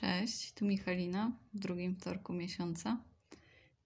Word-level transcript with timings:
Cześć, 0.00 0.52
tu 0.52 0.66
Michalina 0.66 1.38
w 1.54 1.58
drugim 1.58 1.96
wtorku 1.96 2.32
miesiąca. 2.32 3.04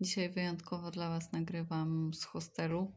Dzisiaj 0.01 0.31
wyjątkowo 0.31 0.91
dla 0.91 1.09
Was 1.09 1.33
nagrywam 1.33 2.15
z 2.15 2.25
hostelu, 2.25 2.93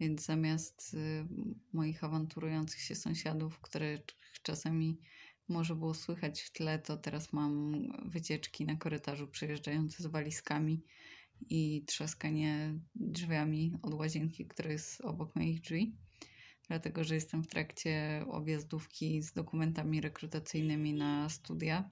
więc 0.00 0.24
zamiast 0.24 0.94
y, 0.94 1.26
moich 1.72 2.04
awanturujących 2.04 2.80
się 2.80 2.94
sąsiadów, 2.94 3.60
które 3.60 3.98
czasami 4.42 5.00
może 5.48 5.74
było 5.74 5.94
słychać 5.94 6.40
w 6.40 6.52
tle, 6.52 6.78
to 6.78 6.96
teraz 6.96 7.32
mam 7.32 7.82
wycieczki 8.04 8.64
na 8.64 8.76
korytarzu 8.76 9.28
przejeżdżające 9.28 10.02
z 10.02 10.06
walizkami 10.06 10.82
i 11.50 11.84
trzaskanie 11.86 12.80
drzwiami 12.94 13.74
od 13.82 13.94
łazienki, 13.94 14.46
która 14.46 14.70
jest 14.70 15.00
obok 15.00 15.36
moich 15.36 15.60
drzwi. 15.60 15.96
Dlatego, 16.68 17.04
że 17.04 17.14
jestem 17.14 17.42
w 17.42 17.48
trakcie 17.48 18.24
objazdówki 18.28 19.22
z 19.22 19.32
dokumentami 19.32 20.00
rekrutacyjnymi 20.00 20.94
na 20.94 21.28
studia 21.28 21.90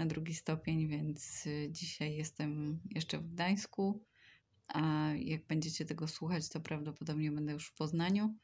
na 0.00 0.06
drugi 0.06 0.34
stopień, 0.34 0.88
więc 0.88 1.46
y, 1.46 1.68
dzisiaj 1.70 2.16
jestem 2.16 2.80
jeszcze 2.90 3.18
w 3.18 3.32
Gdańsku, 3.32 4.04
a 4.68 5.12
jak 5.16 5.46
będziecie 5.46 5.84
tego 5.84 6.08
słuchać, 6.08 6.48
to 6.48 6.60
prawdopodobnie 6.60 7.32
będę 7.32 7.52
już 7.52 7.68
w 7.68 7.74
Poznaniu. 7.74 8.34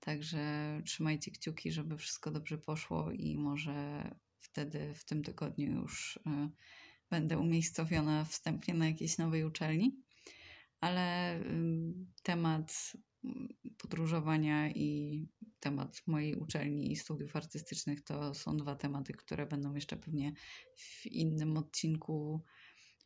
Także 0.00 0.42
trzymajcie 0.84 1.30
kciuki, 1.30 1.72
żeby 1.72 1.96
wszystko 1.96 2.30
dobrze 2.30 2.58
poszło 2.58 3.10
i 3.10 3.36
może 3.36 4.10
wtedy 4.38 4.94
w 4.94 5.04
tym 5.04 5.22
tygodniu 5.22 5.72
już 5.72 6.16
y, 6.16 6.20
będę 7.10 7.38
umiejscowiona 7.38 8.24
wstępnie 8.24 8.74
na 8.74 8.86
jakiejś 8.86 9.18
nowej 9.18 9.44
uczelni. 9.44 9.96
Ale 10.80 11.38
temat 12.22 12.92
podróżowania 13.78 14.70
i 14.70 15.26
temat 15.60 16.02
mojej 16.06 16.34
uczelni 16.34 16.92
i 16.92 16.96
studiów 16.96 17.36
artystycznych 17.36 18.04
to 18.04 18.34
są 18.34 18.56
dwa 18.56 18.76
tematy, 18.76 19.12
które 19.12 19.46
będą 19.46 19.74
jeszcze 19.74 19.96
pewnie 19.96 20.32
w 20.76 21.06
innym 21.06 21.56
odcinku 21.56 22.44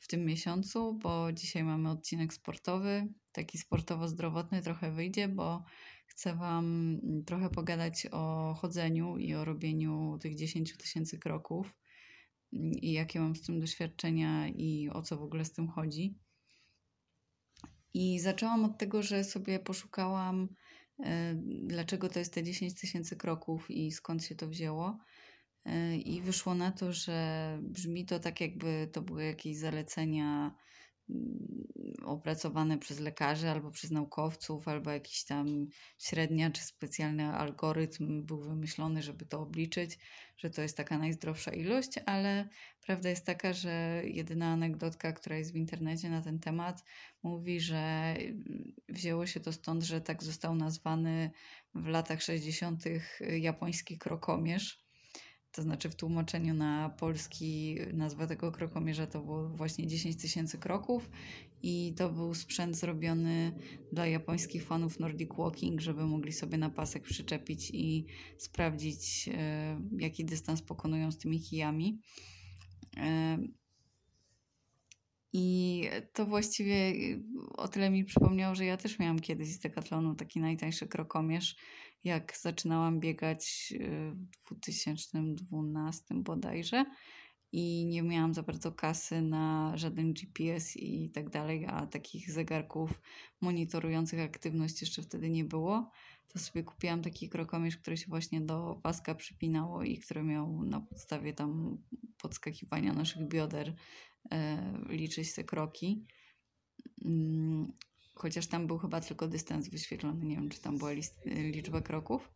w 0.00 0.08
tym 0.08 0.24
miesiącu, 0.24 0.98
bo 1.02 1.32
dzisiaj 1.32 1.64
mamy 1.64 1.90
odcinek 1.90 2.34
sportowy, 2.34 3.08
taki 3.32 3.58
sportowo-zdrowotny 3.58 4.62
trochę 4.62 4.92
wyjdzie, 4.92 5.28
bo 5.28 5.64
chcę 6.06 6.34
Wam 6.36 7.00
trochę 7.26 7.50
pogadać 7.50 8.06
o 8.10 8.54
chodzeniu 8.54 9.18
i 9.18 9.34
o 9.34 9.44
robieniu 9.44 10.18
tych 10.20 10.34
10 10.34 10.76
tysięcy 10.76 11.18
kroków 11.18 11.76
i 12.52 12.92
jakie 12.92 13.20
mam 13.20 13.36
z 13.36 13.42
tym 13.42 13.60
doświadczenia 13.60 14.48
i 14.48 14.90
o 14.92 15.02
co 15.02 15.16
w 15.16 15.22
ogóle 15.22 15.44
z 15.44 15.52
tym 15.52 15.68
chodzi. 15.68 16.14
I 17.94 18.20
zaczęłam 18.20 18.64
od 18.64 18.78
tego, 18.78 19.02
że 19.02 19.24
sobie 19.24 19.58
poszukałam, 19.58 20.48
e, 21.04 21.34
dlaczego 21.62 22.08
to 22.08 22.18
jest 22.18 22.34
te 22.34 22.42
10 22.42 22.80
tysięcy 22.80 23.16
kroków 23.16 23.70
i 23.70 23.92
skąd 23.92 24.24
się 24.24 24.34
to 24.34 24.48
wzięło. 24.48 24.98
E, 25.64 25.96
I 25.96 26.20
wyszło 26.20 26.54
na 26.54 26.72
to, 26.72 26.92
że 26.92 27.58
brzmi 27.62 28.06
to 28.06 28.18
tak, 28.18 28.40
jakby 28.40 28.88
to 28.92 29.02
były 29.02 29.24
jakieś 29.24 29.56
zalecenia 29.58 30.54
opracowane 32.04 32.78
przez 32.78 33.00
lekarzy 33.00 33.48
albo 33.48 33.70
przez 33.70 33.90
naukowców, 33.90 34.68
albo 34.68 34.90
jakiś 34.90 35.24
tam 35.24 35.66
średnia 35.98 36.50
czy 36.50 36.62
specjalny 36.62 37.24
algorytm 37.24 38.26
był 38.26 38.40
wymyślony, 38.40 39.02
żeby 39.02 39.26
to 39.26 39.40
obliczyć, 39.40 39.98
że 40.36 40.50
to 40.50 40.62
jest 40.62 40.76
taka 40.76 40.98
najzdrowsza 40.98 41.50
ilość, 41.50 41.90
ale 42.06 42.48
prawda 42.80 43.08
jest 43.08 43.26
taka, 43.26 43.52
że 43.52 44.02
jedyna 44.04 44.52
anegdotka, 44.52 45.12
która 45.12 45.36
jest 45.36 45.52
w 45.52 45.56
internecie 45.56 46.10
na 46.10 46.22
ten 46.22 46.38
temat, 46.38 46.84
mówi, 47.22 47.60
że 47.60 48.14
mm, 48.18 48.72
wzięło 48.88 49.26
się 49.26 49.40
to 49.40 49.52
stąd, 49.52 49.82
że 49.82 50.00
tak 50.00 50.22
został 50.22 50.54
nazwany 50.54 51.30
w 51.74 51.86
latach 51.86 52.22
60. 52.22 52.84
japoński 53.40 53.98
krokomierz 53.98 54.81
to 55.52 55.62
znaczy 55.62 55.90
w 55.90 55.94
tłumaczeniu 55.94 56.54
na 56.54 56.88
polski 56.88 57.78
nazwa 57.92 58.26
tego 58.26 58.52
krokomierza 58.52 59.06
to 59.06 59.20
było 59.20 59.48
właśnie 59.48 59.86
10 59.86 60.16
tysięcy 60.16 60.58
kroków 60.58 61.10
i 61.62 61.94
to 61.96 62.08
był 62.08 62.34
sprzęt 62.34 62.76
zrobiony 62.76 63.52
dla 63.92 64.06
japońskich 64.06 64.64
fanów 64.64 65.00
Nordic 65.00 65.30
Walking, 65.38 65.80
żeby 65.80 66.06
mogli 66.06 66.32
sobie 66.32 66.58
na 66.58 66.70
pasek 66.70 67.02
przyczepić 67.02 67.70
i 67.74 68.06
sprawdzić 68.38 69.28
e, 69.34 69.80
jaki 69.98 70.24
dystans 70.24 70.62
pokonują 70.62 71.12
z 71.12 71.18
tymi 71.18 71.40
kijami. 71.40 71.98
I 75.32 75.88
to 76.12 76.26
właściwie 76.26 76.92
o 77.56 77.68
tyle 77.68 77.90
mi 77.90 78.04
przypomniało, 78.04 78.54
że 78.54 78.64
ja 78.64 78.76
też 78.76 78.98
miałam 78.98 79.20
kiedyś 79.20 79.48
z 79.48 79.58
Decathlonu 79.58 80.14
taki 80.14 80.40
najtańszy 80.40 80.86
krokomierz 80.86 81.56
jak 82.04 82.36
zaczynałam 82.36 83.00
biegać 83.00 83.74
y, 83.80 84.12
w 84.12 84.54
2012 84.54 86.04
bodajże 86.14 86.84
i 87.52 87.86
nie 87.86 88.02
miałam 88.02 88.34
za 88.34 88.42
bardzo 88.42 88.72
kasy 88.72 89.22
na 89.22 89.72
żaden 89.76 90.12
GPS 90.12 90.76
i 90.76 91.10
tak 91.10 91.30
dalej, 91.30 91.66
a 91.66 91.86
takich 91.86 92.30
zegarków 92.30 93.00
monitorujących 93.40 94.20
aktywność 94.20 94.80
jeszcze 94.80 95.02
wtedy 95.02 95.30
nie 95.30 95.44
było, 95.44 95.90
to 96.32 96.38
sobie 96.38 96.62
kupiłam 96.64 97.02
taki 97.02 97.28
krokomierz, 97.28 97.76
który 97.76 97.96
się 97.96 98.06
właśnie 98.08 98.40
do 98.40 98.80
paska 98.82 99.14
przypinało 99.14 99.82
i 99.82 99.98
który 99.98 100.22
miał 100.22 100.64
na 100.64 100.80
podstawie 100.80 101.34
tam 101.34 101.78
podskakiwania 102.22 102.92
naszych 102.92 103.28
bioder 103.28 103.74
e, 104.30 104.72
liczyć 104.88 105.34
te 105.34 105.44
kroki. 105.44 106.06
Mm, 107.04 107.72
chociaż 108.14 108.46
tam 108.46 108.66
był 108.66 108.78
chyba 108.78 109.00
tylko 109.00 109.28
dystans 109.28 109.68
wyświetlony, 109.68 110.24
nie 110.24 110.36
wiem 110.36 110.48
czy 110.48 110.60
tam 110.60 110.78
była 110.78 110.92
list, 110.92 111.20
liczba 111.26 111.80
kroków. 111.80 112.32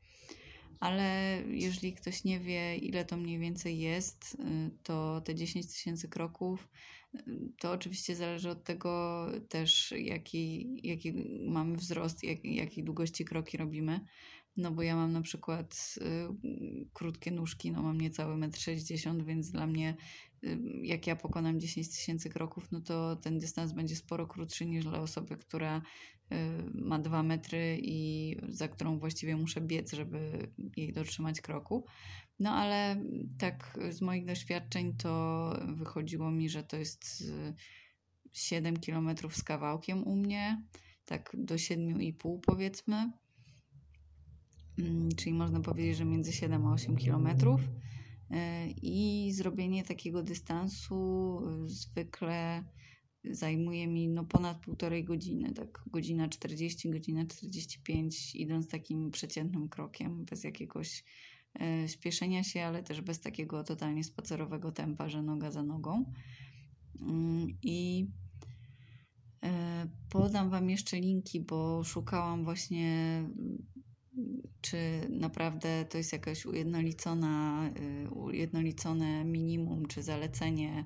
Ale 0.81 1.39
jeżeli 1.49 1.93
ktoś 1.93 2.25
nie 2.25 2.41
wie, 2.41 2.77
ile 2.77 3.05
to 3.05 3.17
mniej 3.17 3.39
więcej 3.39 3.79
jest, 3.79 4.35
y, 4.35 4.71
to 4.83 5.21
te 5.21 5.35
10 5.35 5.67
tysięcy 5.67 6.09
kroków, 6.09 6.69
y, 7.15 7.21
to 7.59 7.73
oczywiście 7.73 8.17
zależy 8.17 8.51
od 8.51 8.65
tego 8.65 9.27
też, 9.49 9.95
jaki, 9.97 10.69
jaki 10.83 11.13
mamy 11.49 11.77
wzrost, 11.77 12.23
jak, 12.25 12.45
jakiej 12.45 12.85
długości 12.85 13.25
kroki 13.25 13.57
robimy. 13.57 14.01
No 14.57 14.71
bo 14.71 14.83
ja 14.83 14.97
mam 14.97 15.13
na 15.13 15.21
przykład 15.21 15.95
y, 15.97 16.89
krótkie 16.93 17.31
nóżki, 17.31 17.73
no 17.73 17.83
mam 17.83 18.01
niecałe 18.01 18.35
1,60 18.37 19.11
m, 19.11 19.25
więc 19.25 19.51
dla 19.51 19.67
mnie 19.67 19.97
y, 20.45 20.59
jak 20.83 21.07
ja 21.07 21.17
pokonam 21.17 21.61
10 21.61 21.89
tysięcy 21.89 22.31
kroków, 22.31 22.73
no 22.73 22.81
to 22.81 23.17
ten 23.17 23.39
dystans 23.39 23.73
będzie 23.73 23.97
sporo 23.97 24.27
krótszy 24.27 24.67
niż 24.67 24.85
dla 24.85 25.01
osoby, 25.01 25.37
która 25.37 25.83
ma 26.75 26.99
2 26.99 27.23
metry 27.23 27.79
i 27.83 28.37
za 28.49 28.69
którą 28.69 28.99
właściwie 28.99 29.37
muszę 29.37 29.61
biec, 29.61 29.93
żeby 29.93 30.49
jej 30.77 30.93
dotrzymać 30.93 31.41
kroku. 31.41 31.85
No 32.39 32.51
ale 32.51 33.05
tak 33.39 33.79
z 33.91 34.01
moich 34.01 34.25
doświadczeń 34.25 34.97
to 34.97 35.53
wychodziło 35.67 36.31
mi, 36.31 36.49
że 36.49 36.63
to 36.63 36.77
jest 36.77 37.25
7 38.33 38.77
km 38.77 39.11
z 39.31 39.43
kawałkiem 39.43 40.03
u 40.03 40.17
mnie, 40.17 40.63
tak 41.05 41.37
do 41.39 41.55
7,5 41.55 42.39
powiedzmy. 42.47 43.13
Mm, 44.79 45.09
czyli 45.17 45.33
można 45.33 45.61
powiedzieć, 45.61 45.97
że 45.97 46.05
między 46.05 46.33
7 46.33 46.67
a 46.67 46.73
8 46.73 46.97
kilometrów. 46.97 47.61
E, 48.31 48.69
I 48.71 49.33
zrobienie 49.33 49.85
takiego 49.85 50.23
dystansu 50.23 51.41
zwykle 51.65 52.65
zajmuje 53.31 53.87
mi 53.87 54.09
no 54.09 54.25
ponad 54.25 54.61
półtorej 54.61 55.05
godziny, 55.05 55.53
tak 55.53 55.83
godzina 55.87 56.29
40, 56.29 56.91
godzina 56.91 57.27
45, 57.27 58.35
idąc 58.35 58.69
takim 58.69 59.11
przeciętnym 59.11 59.69
krokiem, 59.69 60.25
bez 60.25 60.45
jakiegoś 60.45 61.05
e, 61.55 61.89
spieszenia 61.89 62.45
się, 62.45 62.63
ale 62.63 62.83
też 62.83 63.01
bez 63.01 63.21
takiego 63.21 63.65
totalnie 63.65 64.05
spacerowego 64.05 64.73
tempa, 64.73 65.09
że 65.09 65.23
noga 65.23 65.51
za 65.51 65.63
nogą. 65.63 66.13
Mm, 67.01 67.49
I 67.63 68.07
podam 70.09 70.51
Wam 70.51 70.71
jeszcze 70.71 71.01
linki, 71.01 71.41
bo 71.41 71.85
szukałam 71.85 72.45
właśnie 72.45 73.23
czy 74.61 74.79
naprawdę 75.11 75.85
to 75.85 75.99
jest 75.99 76.13
jakaś 76.13 76.47
ujednolicona, 76.47 77.67
y, 78.07 78.11
ujednolicone 78.11 79.25
minimum 79.25 79.87
czy 79.87 80.03
zalecenie 80.03 80.85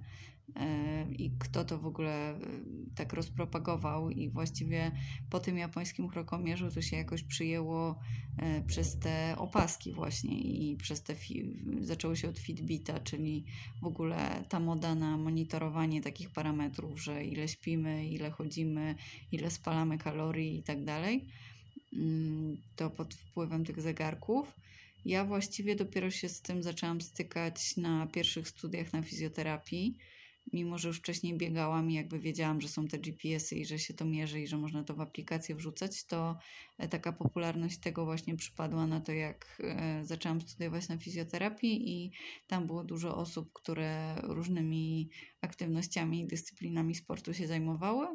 i 1.19 1.31
kto 1.39 1.65
to 1.65 1.79
w 1.79 1.87
ogóle 1.87 2.39
y, 2.39 2.41
tak 2.95 3.13
rozpropagował 3.13 4.11
i 4.11 4.31
właściwie 4.31 4.93
po 5.31 5.41
tym 5.41 5.59
japońskim 5.59 6.09
krokomierzu 6.09 6.71
to 6.71 6.83
się 6.83 6.97
jakoś 6.97 7.23
przyjęło 7.23 7.99
przez 8.67 8.99
te 8.99 9.35
opaski 9.39 9.93
właśnie 9.93 10.41
i 10.41 10.77
przez 10.77 11.03
te 11.03 11.15
zaczęło 11.81 12.17
się 12.17 12.29
od 12.29 12.39
Fitbita, 12.39 13.01
czyli 13.01 13.45
w 13.83 13.85
ogóle 13.85 14.45
ta 14.49 14.61
moda 14.61 14.95
na 14.95 15.17
monitorowanie 15.17 16.01
takich 16.03 16.31
parametrów, 16.31 17.03
że 17.03 17.25
ile 17.25 17.49
śpimy, 17.49 18.09
ile 18.09 18.31
chodzimy, 18.31 18.95
ile 19.33 19.51
spalamy 19.51 19.99
kalorii 19.99 20.59
i 20.59 20.63
tak 20.63 20.85
dalej 20.85 21.29
Mm, 21.93 22.57
to 22.77 22.91
pod 22.91 23.15
wpływem 23.15 23.65
tych 23.65 23.81
zegarków. 23.81 24.61
Ja 25.05 25.25
właściwie 25.25 25.77
dopiero 25.77 26.11
się 26.11 26.29
z 26.29 26.43
tym 26.43 26.63
zaczęłam 26.63 27.01
stykać 27.01 27.77
na 27.77 28.07
pierwszych 28.07 28.49
studiach 28.49 28.93
na 28.93 29.03
fizjoterapii, 29.03 29.99
mimo 30.53 30.79
że 30.79 30.89
już 30.89 30.99
wcześniej 30.99 31.39
biegałam 31.39 31.91
i 31.91 31.95
jakby 31.95 32.19
wiedziałam, 32.19 32.61
że 32.61 32.69
są 32.69 32.89
te 32.89 32.99
GPS-y 32.99 33.57
i 33.57 33.65
że 33.65 33.79
się 33.79 33.95
to 33.95 34.05
mierzy 34.05 34.41
i 34.41 34.47
że 34.47 34.57
można 34.57 34.85
to 34.85 34.95
w 34.95 35.01
aplikację 35.01 35.55
wrzucać, 35.55 36.05
to 36.05 36.39
e, 36.79 36.89
taka 36.89 37.13
popularność 37.13 37.79
tego 37.79 38.05
właśnie 38.05 38.37
przypadła 38.37 38.87
na 38.87 39.01
to, 39.01 39.13
jak 39.13 39.63
e, 39.65 40.05
zaczęłam 40.05 40.41
studiować 40.41 40.89
na 40.89 40.99
fizjoterapii 40.99 41.91
i 41.91 42.13
tam 42.47 42.67
było 42.67 42.85
dużo 42.85 43.17
osób, 43.17 43.53
które 43.53 44.15
różnymi 44.23 45.11
aktywnościami 45.41 46.21
i 46.21 46.27
dyscyplinami 46.27 46.95
sportu 46.95 47.35
się 47.35 47.47
zajmowały. 47.47 48.07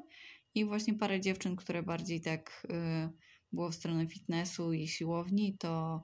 I 0.56 0.66
właśnie 0.66 0.94
parę 0.94 1.22
dziewczyn, 1.22 1.56
które 1.56 1.83
bardziej 1.83 2.22
tak 2.22 2.68
e, 2.69 3.10
było 3.51 3.72
w 3.72 3.75
stronę 3.75 4.07
fitnessu 4.07 4.74
i 4.74 4.88
siłowni, 4.88 5.57
to 5.57 6.04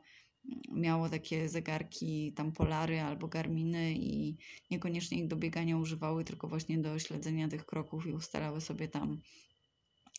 miało 0.71 1.09
takie 1.09 1.49
zegarki, 1.49 2.33
tam 2.33 2.51
polary 2.51 3.01
albo 3.01 3.27
garminy 3.27 3.93
i 3.93 4.37
niekoniecznie 4.71 5.17
ich 5.17 5.27
do 5.27 5.35
biegania 5.35 5.77
używały, 5.77 6.23
tylko 6.23 6.47
właśnie 6.47 6.77
do 6.77 6.99
śledzenia 6.99 7.47
tych 7.47 7.65
kroków 7.65 8.07
i 8.07 8.13
ustalały 8.13 8.61
sobie 8.61 8.87
tam 8.87 9.21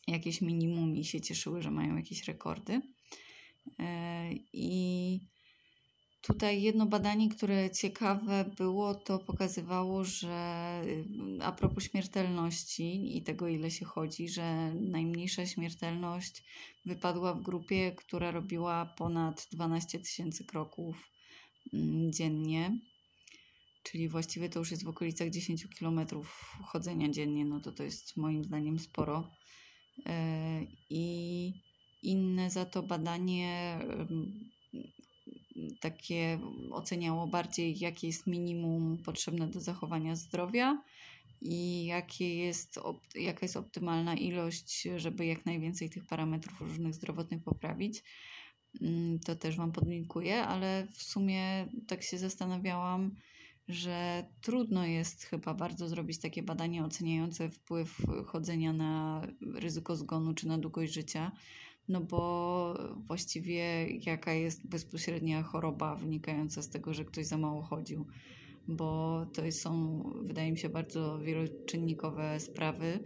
jakieś 0.09 0.41
minimum 0.41 0.97
i 0.97 1.05
się 1.05 1.21
cieszyły, 1.21 1.63
że 1.63 1.71
mają 1.71 1.97
jakieś 1.97 2.25
rekordy. 2.25 2.81
E, 3.79 4.29
I 4.53 5.21
Tutaj 6.23 6.63
jedno 6.63 6.87
badanie, 6.87 7.29
które 7.29 7.71
ciekawe 7.71 8.45
było, 8.57 8.95
to 8.95 9.19
pokazywało, 9.19 10.05
że 10.05 10.83
y, 10.87 11.45
a 11.45 11.53
propos 11.53 11.85
śmiertelności 11.85 13.17
i 13.17 13.23
tego, 13.23 13.49
ile 13.49 13.71
się 13.71 13.85
chodzi, 13.85 14.29
że 14.29 14.75
najmniejsza 14.75 15.47
śmiertelność 15.47 16.45
wypadła 16.87 17.35
w 17.35 17.43
grupie, 17.43 17.93
która 17.93 18.31
robiła 18.31 18.87
ponad 18.87 19.49
12 19.53 19.99
tysięcy 19.99 20.45
kroków 20.45 21.11
mm, 21.73 22.13
dziennie. 22.13 22.79
Czyli 23.83 24.09
właściwie 24.09 24.49
to 24.49 24.59
już 24.59 24.71
jest 24.71 24.85
w 24.85 24.89
okolicach 24.89 25.31
10 25.31 25.67
kilometrów 25.79 26.57
chodzenia 26.65 27.09
dziennie, 27.09 27.45
no 27.45 27.61
to 27.61 27.73
to 27.73 27.83
jest 27.83 28.17
moim 28.17 28.45
zdaniem 28.45 28.79
sporo. 28.79 29.31
E, 30.07 30.67
I 30.91 31.53
inne 32.03 32.51
za 32.51 32.65
to 32.65 32.83
badanie 32.83 33.79
takie 35.81 36.39
oceniało 36.71 37.27
bardziej, 37.27 37.79
jakie 37.79 38.07
jest 38.07 38.27
minimum 38.27 38.99
potrzebne 39.05 39.49
do 39.49 39.61
zachowania 39.61 40.17
zdrowia 40.17 40.83
i 41.41 41.85
jakie 41.85 42.37
jest, 42.37 42.81
jaka 43.15 43.39
jest 43.43 43.57
optymalna 43.57 44.15
ilość, 44.15 44.89
żeby 44.97 45.27
jak 45.27 45.47
najwięcej 45.47 45.91
tych 45.91 46.07
parametrów 46.07 46.61
różnych 46.61 46.95
zdrowotnych 46.95 47.43
poprawić. 47.43 48.03
Mm, 48.81 49.19
to 49.19 49.37
też 49.37 49.57
Wam 49.57 49.73
podlinkuję, 49.73 50.45
ale 50.45 50.87
w 50.93 51.03
sumie 51.03 51.69
tak 51.87 52.03
się 52.03 52.19
zastanawiałam, 52.19 53.17
że 53.69 54.25
trudno 54.41 54.87
jest 54.87 55.25
chyba 55.25 55.55
bardzo 55.55 55.89
zrobić 55.89 56.19
takie 56.19 56.43
badanie 56.43 56.85
oceniające 56.85 57.51
wpływ 57.51 57.97
chodzenia 58.27 58.73
na 58.73 59.23
ryzyko 59.55 59.97
zgonu 59.97 60.35
czy 60.35 60.49
na 60.49 60.59
długość 60.59 60.93
życia, 60.93 61.33
no 61.93 62.01
bo 62.01 62.75
właściwie 63.07 63.87
jaka 63.91 64.33
jest 64.33 64.67
bezpośrednia 64.67 65.43
choroba 65.43 65.95
wynikająca 65.95 66.63
z 66.63 66.69
tego, 66.69 66.95
że 66.95 67.05
ktoś 67.05 67.27
za 67.27 67.39
mało 67.39 67.63
chodził 67.63 68.07
bo 68.69 69.21
to 69.33 69.53
są, 69.53 70.03
wydaje 70.23 70.53
mi 70.53 70.59
się, 70.59 70.69
bardzo 70.69 71.19
wieloczynnikowe 71.19 72.41
sprawy 72.41 72.99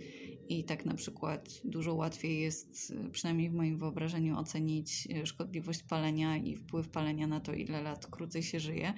i 0.48 0.64
tak 0.64 0.84
na 0.84 0.94
przykład 0.94 1.60
dużo 1.64 1.94
łatwiej 1.94 2.40
jest, 2.40 2.94
przynajmniej 3.12 3.50
w 3.50 3.54
moim 3.54 3.78
wyobrażeniu, 3.78 4.38
ocenić 4.38 5.08
szkodliwość 5.24 5.82
palenia 5.82 6.36
i 6.36 6.56
wpływ 6.56 6.88
palenia 6.88 7.26
na 7.26 7.40
to, 7.40 7.54
ile 7.54 7.82
lat 7.82 8.06
krócej 8.06 8.42
się 8.42 8.60
żyje. 8.60 8.94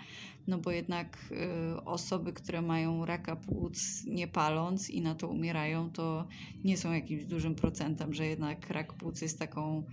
No 0.46 0.58
bo 0.58 0.70
jednak 0.70 1.32
y, 1.76 1.84
osoby, 1.84 2.32
które 2.32 2.62
mają 2.62 3.04
raka 3.04 3.36
płuc 3.36 4.04
nie 4.06 4.28
paląc 4.28 4.90
i 4.90 5.00
na 5.00 5.14
to 5.14 5.28
umierają, 5.28 5.90
to 5.90 6.28
nie 6.64 6.76
są 6.76 6.92
jakimś 6.92 7.24
dużym 7.24 7.54
procentem, 7.54 8.14
że 8.14 8.26
jednak 8.26 8.70
rak 8.70 8.94
płuc 8.94 9.22
jest 9.22 9.38
taką 9.38 9.84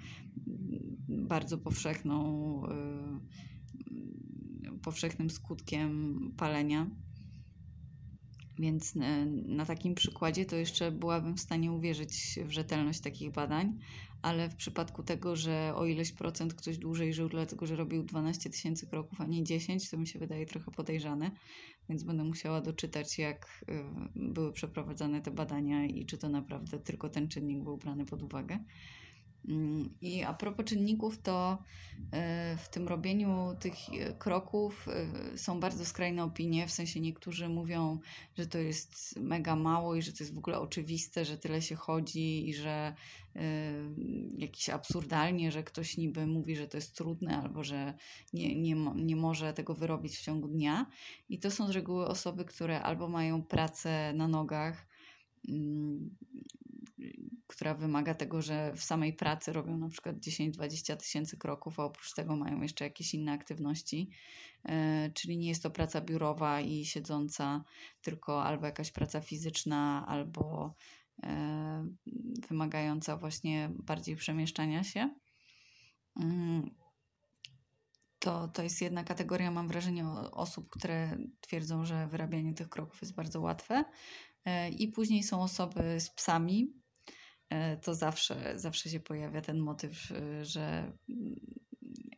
bardzo 1.08 1.58
powszechną. 1.58 2.62
Powszechnym 4.86 5.30
skutkiem 5.30 6.20
palenia. 6.38 6.88
Więc 8.60 8.96
e, 8.96 9.26
na 9.46 9.66
takim 9.66 9.96
przykładzie 9.96 10.46
to 10.46 10.56
jeszcze 10.56 10.92
byłabym 10.92 11.36
w 11.36 11.40
stanie 11.40 11.72
uwierzyć 11.72 12.40
w 12.46 12.52
rzetelność 12.52 13.00
takich 13.00 13.32
badań, 13.32 13.80
ale 14.22 14.50
w 14.50 14.56
przypadku 14.56 15.04
tego, 15.04 15.36
że 15.36 15.74
o 15.76 15.86
ileś 15.86 16.12
procent 16.12 16.54
ktoś 16.54 16.78
dłużej 16.78 17.14
żył, 17.14 17.30
dlatego 17.30 17.66
że 17.66 17.76
robił 17.76 18.04
12 18.04 18.50
tysięcy 18.50 18.88
kroków, 18.88 19.22
a 19.22 19.26
nie 19.26 19.44
10, 19.44 19.90
to 19.90 19.98
mi 19.98 20.08
się 20.08 20.20
wydaje 20.20 20.46
trochę 20.46 20.72
podejrzane, 20.72 21.32
więc 21.90 22.04
będę 22.04 22.24
musiała 22.24 22.62
doczytać, 22.62 23.18
jak 23.18 23.66
e, 23.68 24.10
były 24.16 24.54
przeprowadzane 24.54 25.22
te 25.22 25.32
badania 25.32 25.86
i 25.86 26.06
czy 26.06 26.18
to 26.18 26.30
naprawdę 26.30 26.80
tylko 26.80 27.10
ten 27.10 27.28
czynnik 27.28 27.64
był 27.64 27.78
brany 27.78 28.06
pod 28.06 28.24
uwagę. 28.24 28.60
I 30.02 30.24
a 30.24 30.34
propos 30.34 30.66
czynników, 30.66 31.22
to 31.22 31.58
e, 32.12 32.58
w 32.58 32.70
tym 32.70 32.88
robieniu 32.88 33.56
tych 33.60 33.74
e, 33.74 34.14
kroków 34.14 34.88
e, 34.88 35.38
są 35.38 35.60
bardzo 35.60 35.86
skrajne 35.86 36.24
opinie. 36.24 36.68
W 36.68 36.72
sensie 36.72 37.00
niektórzy 37.00 37.50
mówią, 37.50 38.00
że 38.38 38.48
to 38.48 38.58
jest 38.58 39.20
mega 39.20 39.56
mało 39.56 39.96
i 39.96 40.02
że 40.02 40.14
to 40.14 40.24
jest 40.24 40.34
w 40.34 40.38
ogóle 40.38 40.60
oczywiste, 40.60 41.26
że 41.26 41.38
tyle 41.38 41.62
się 41.62 41.76
chodzi 41.76 42.50
i 42.50 42.54
że 42.54 42.94
jakiś 44.38 44.70
absurdalnie, 44.70 45.52
że 45.52 45.64
ktoś 45.64 45.98
niby 45.98 46.28
mówi, 46.28 46.56
że 46.56 46.68
to 46.68 46.78
jest 46.78 46.96
trudne 46.96 47.42
albo 47.42 47.64
że 47.64 47.94
nie, 48.34 48.62
nie, 48.62 48.76
nie 48.96 49.16
może 49.16 49.54
tego 49.54 49.74
wyrobić 49.74 50.18
w 50.18 50.22
ciągu 50.22 50.48
dnia. 50.48 50.86
I 51.30 51.40
to 51.40 51.52
są 51.52 51.68
z 51.68 51.70
reguły 51.70 52.08
osoby, 52.08 52.46
które 52.46 52.82
albo 52.82 53.08
mają 53.08 53.44
pracę 53.44 54.14
na 54.14 54.28
nogach, 54.28 54.88
mm, 55.50 56.10
która 57.48 57.74
wymaga 57.74 58.14
tego, 58.14 58.42
że 58.42 58.74
w 58.76 58.84
samej 58.84 59.14
pracy 59.14 59.54
robią 59.54 59.78
na 59.78 59.90
przykład 59.90 60.16
10-20 60.16 60.98
tysięcy 60.98 61.38
kroków, 61.38 61.80
a 61.80 61.84
oprócz 61.84 62.14
tego 62.14 62.36
mają 62.36 62.62
jeszcze 62.62 62.84
jakieś 62.84 63.14
inne 63.14 63.32
aktywności. 63.32 64.10
E, 64.66 65.10
czyli 65.14 65.38
nie 65.38 65.50
jest 65.50 65.64
to 65.64 65.72
praca 65.72 66.02
biurowa 66.02 66.62
i 66.62 66.86
siedząca, 66.86 67.64
tylko 68.02 68.44
albo 68.44 68.66
jakaś 68.66 68.92
praca 68.92 69.22
fizyczna, 69.22 70.06
albo 70.08 70.76
e, 71.24 71.88
wymagająca 72.50 73.18
właśnie 73.18 73.70
bardziej 73.74 74.16
przemieszczania 74.16 74.84
się. 74.84 75.10
Mm, 76.20 76.76
to, 78.20 78.48
to 78.48 78.64
jest 78.64 78.82
jedna 78.82 79.04
kategoria, 79.04 79.52
mam 79.52 79.68
wrażenie, 79.68 80.08
osób, 80.32 80.70
które 80.70 81.18
twierdzą, 81.42 81.86
że 81.86 82.08
wyrabianie 82.08 82.54
tych 82.54 82.70
kroków 82.70 83.02
jest 83.02 83.16
bardzo 83.16 83.42
łatwe. 83.42 83.86
E, 84.46 84.70
I 84.70 84.88
później 84.88 85.24
są 85.24 85.42
osoby 85.42 86.00
z 86.00 86.10
psami, 86.10 86.85
to 87.82 87.96
zawsze, 87.96 88.60
zawsze 88.60 88.90
się 88.90 89.00
pojawia 89.00 89.42
ten 89.42 89.60
motyw, 89.60 90.12
e, 90.12 90.46
że 90.46 90.92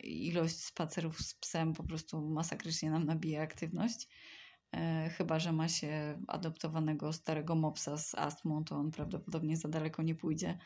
ilość 0.03 0.63
spacerów 0.63 1.19
z 1.19 1.33
psem 1.33 1.73
po 1.73 1.83
prostu 1.83 2.21
masakrycznie 2.21 2.91
nam 2.91 3.05
nabija 3.05 3.41
aktywność. 3.41 4.07
E, 4.75 5.09
chyba, 5.17 5.39
że 5.39 5.51
ma 5.51 5.67
się 5.67 6.21
adoptowanego 6.27 7.13
starego 7.13 7.55
mopsa 7.55 7.97
z 7.97 8.15
astmą, 8.15 8.63
to 8.63 8.75
on 8.75 8.91
prawdopodobnie 8.91 9.57
za 9.57 9.69
daleko 9.69 10.03
nie 10.03 10.15
pójdzie, 10.15 10.57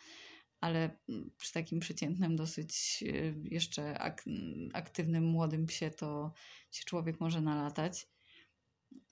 ale 0.62 0.98
mm, 1.10 1.32
przy 1.38 1.54
takim 1.54 1.80
przeciętnym, 1.80 2.36
dosyć 2.36 3.04
jeszcze 3.44 4.00
ak 4.00 4.26
aktywnym 4.74 5.26
młodym 5.26 5.66
psie 5.66 5.90
to 5.90 6.34
się 6.72 6.84
człowiek 6.86 7.20
może 7.20 7.42
nalatać. 7.42 8.08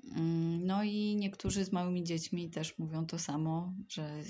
Mm, 0.03 0.65
no 0.65 0.83
i 0.83 1.15
niektórzy 1.15 1.65
z 1.65 1.71
małymi 1.71 2.03
dziećmi 2.03 2.49
też 2.49 2.77
mówią 2.77 3.05
to 3.05 3.19
samo, 3.19 3.73
że 3.89 4.23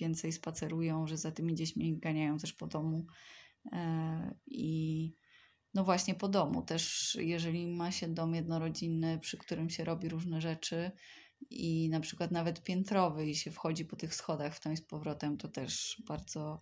więcej 0.00 0.32
spacerują, 0.32 1.06
że 1.06 1.16
za 1.16 1.32
tymi 1.32 1.54
dziećmi 1.54 1.98
ganiają 1.98 2.38
też 2.38 2.52
po 2.52 2.66
domu. 2.66 3.06
E, 3.72 4.34
I 4.46 5.14
no 5.74 5.84
właśnie 5.84 6.14
po 6.14 6.28
domu 6.28 6.62
też, 6.62 7.14
jeżeli 7.20 7.66
ma 7.66 7.90
się 7.90 8.08
dom 8.08 8.34
jednorodzinny, 8.34 9.18
przy 9.18 9.38
którym 9.38 9.70
się 9.70 9.84
robi 9.84 10.08
różne 10.08 10.40
rzeczy 10.40 10.90
i 11.50 11.88
na 11.88 12.00
przykład 12.00 12.30
nawet 12.30 12.62
piętrowy 12.62 13.26
i 13.26 13.34
się 13.34 13.50
wchodzi 13.50 13.84
po 13.84 13.96
tych 13.96 14.14
schodach 14.14 14.56
w 14.56 14.72
i 14.72 14.76
z 14.76 14.82
powrotem, 14.82 15.36
to 15.36 15.48
też 15.48 16.02
bardzo 16.06 16.60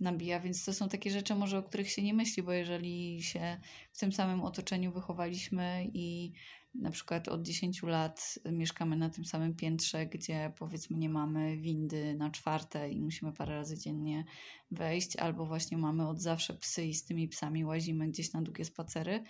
nabija, 0.00 0.40
więc 0.40 0.64
to 0.64 0.72
są 0.72 0.88
takie 0.88 1.10
rzeczy 1.10 1.34
może, 1.34 1.58
o 1.58 1.62
których 1.62 1.90
się 1.90 2.02
nie 2.02 2.14
myśli, 2.14 2.42
bo 2.42 2.52
jeżeli 2.52 3.22
się 3.22 3.60
w 3.92 3.98
tym 3.98 4.12
samym 4.12 4.40
otoczeniu 4.42 4.92
wychowaliśmy 4.92 5.90
i 5.94 6.32
na 6.74 6.90
przykład 6.90 7.28
od 7.28 7.42
10 7.42 7.82
lat 7.82 8.38
mieszkamy 8.52 8.96
na 8.96 9.10
tym 9.10 9.24
samym 9.24 9.54
piętrze, 9.54 10.06
gdzie 10.06 10.52
powiedzmy 10.58 10.98
nie 10.98 11.08
mamy 11.08 11.56
windy 11.56 12.14
na 12.14 12.30
czwarte 12.30 12.90
i 12.90 13.00
musimy 13.00 13.32
parę 13.32 13.54
razy 13.54 13.78
dziennie 13.78 14.24
wejść, 14.70 15.16
albo 15.16 15.46
właśnie 15.46 15.78
mamy 15.78 16.08
od 16.08 16.20
zawsze 16.20 16.54
psy 16.54 16.84
i 16.84 16.94
z 16.94 17.04
tymi 17.04 17.28
psami 17.28 17.64
łazimy 17.64 18.08
gdzieś 18.08 18.32
na 18.32 18.42
długie 18.42 18.64
spacery, 18.64 19.22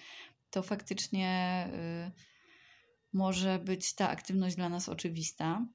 to 0.50 0.62
faktycznie 0.62 1.64
y, 2.08 2.38
może 3.12 3.58
być 3.58 3.94
ta 3.94 4.08
aktywność 4.08 4.56
dla 4.56 4.68
nas 4.68 4.88
oczywista. 4.88 5.66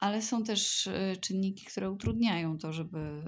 Ale 0.00 0.22
są 0.22 0.44
też 0.44 0.86
y, 0.86 1.16
czynniki, 1.20 1.66
które 1.66 1.90
utrudniają 1.90 2.58
to, 2.58 2.72
żeby 2.72 3.22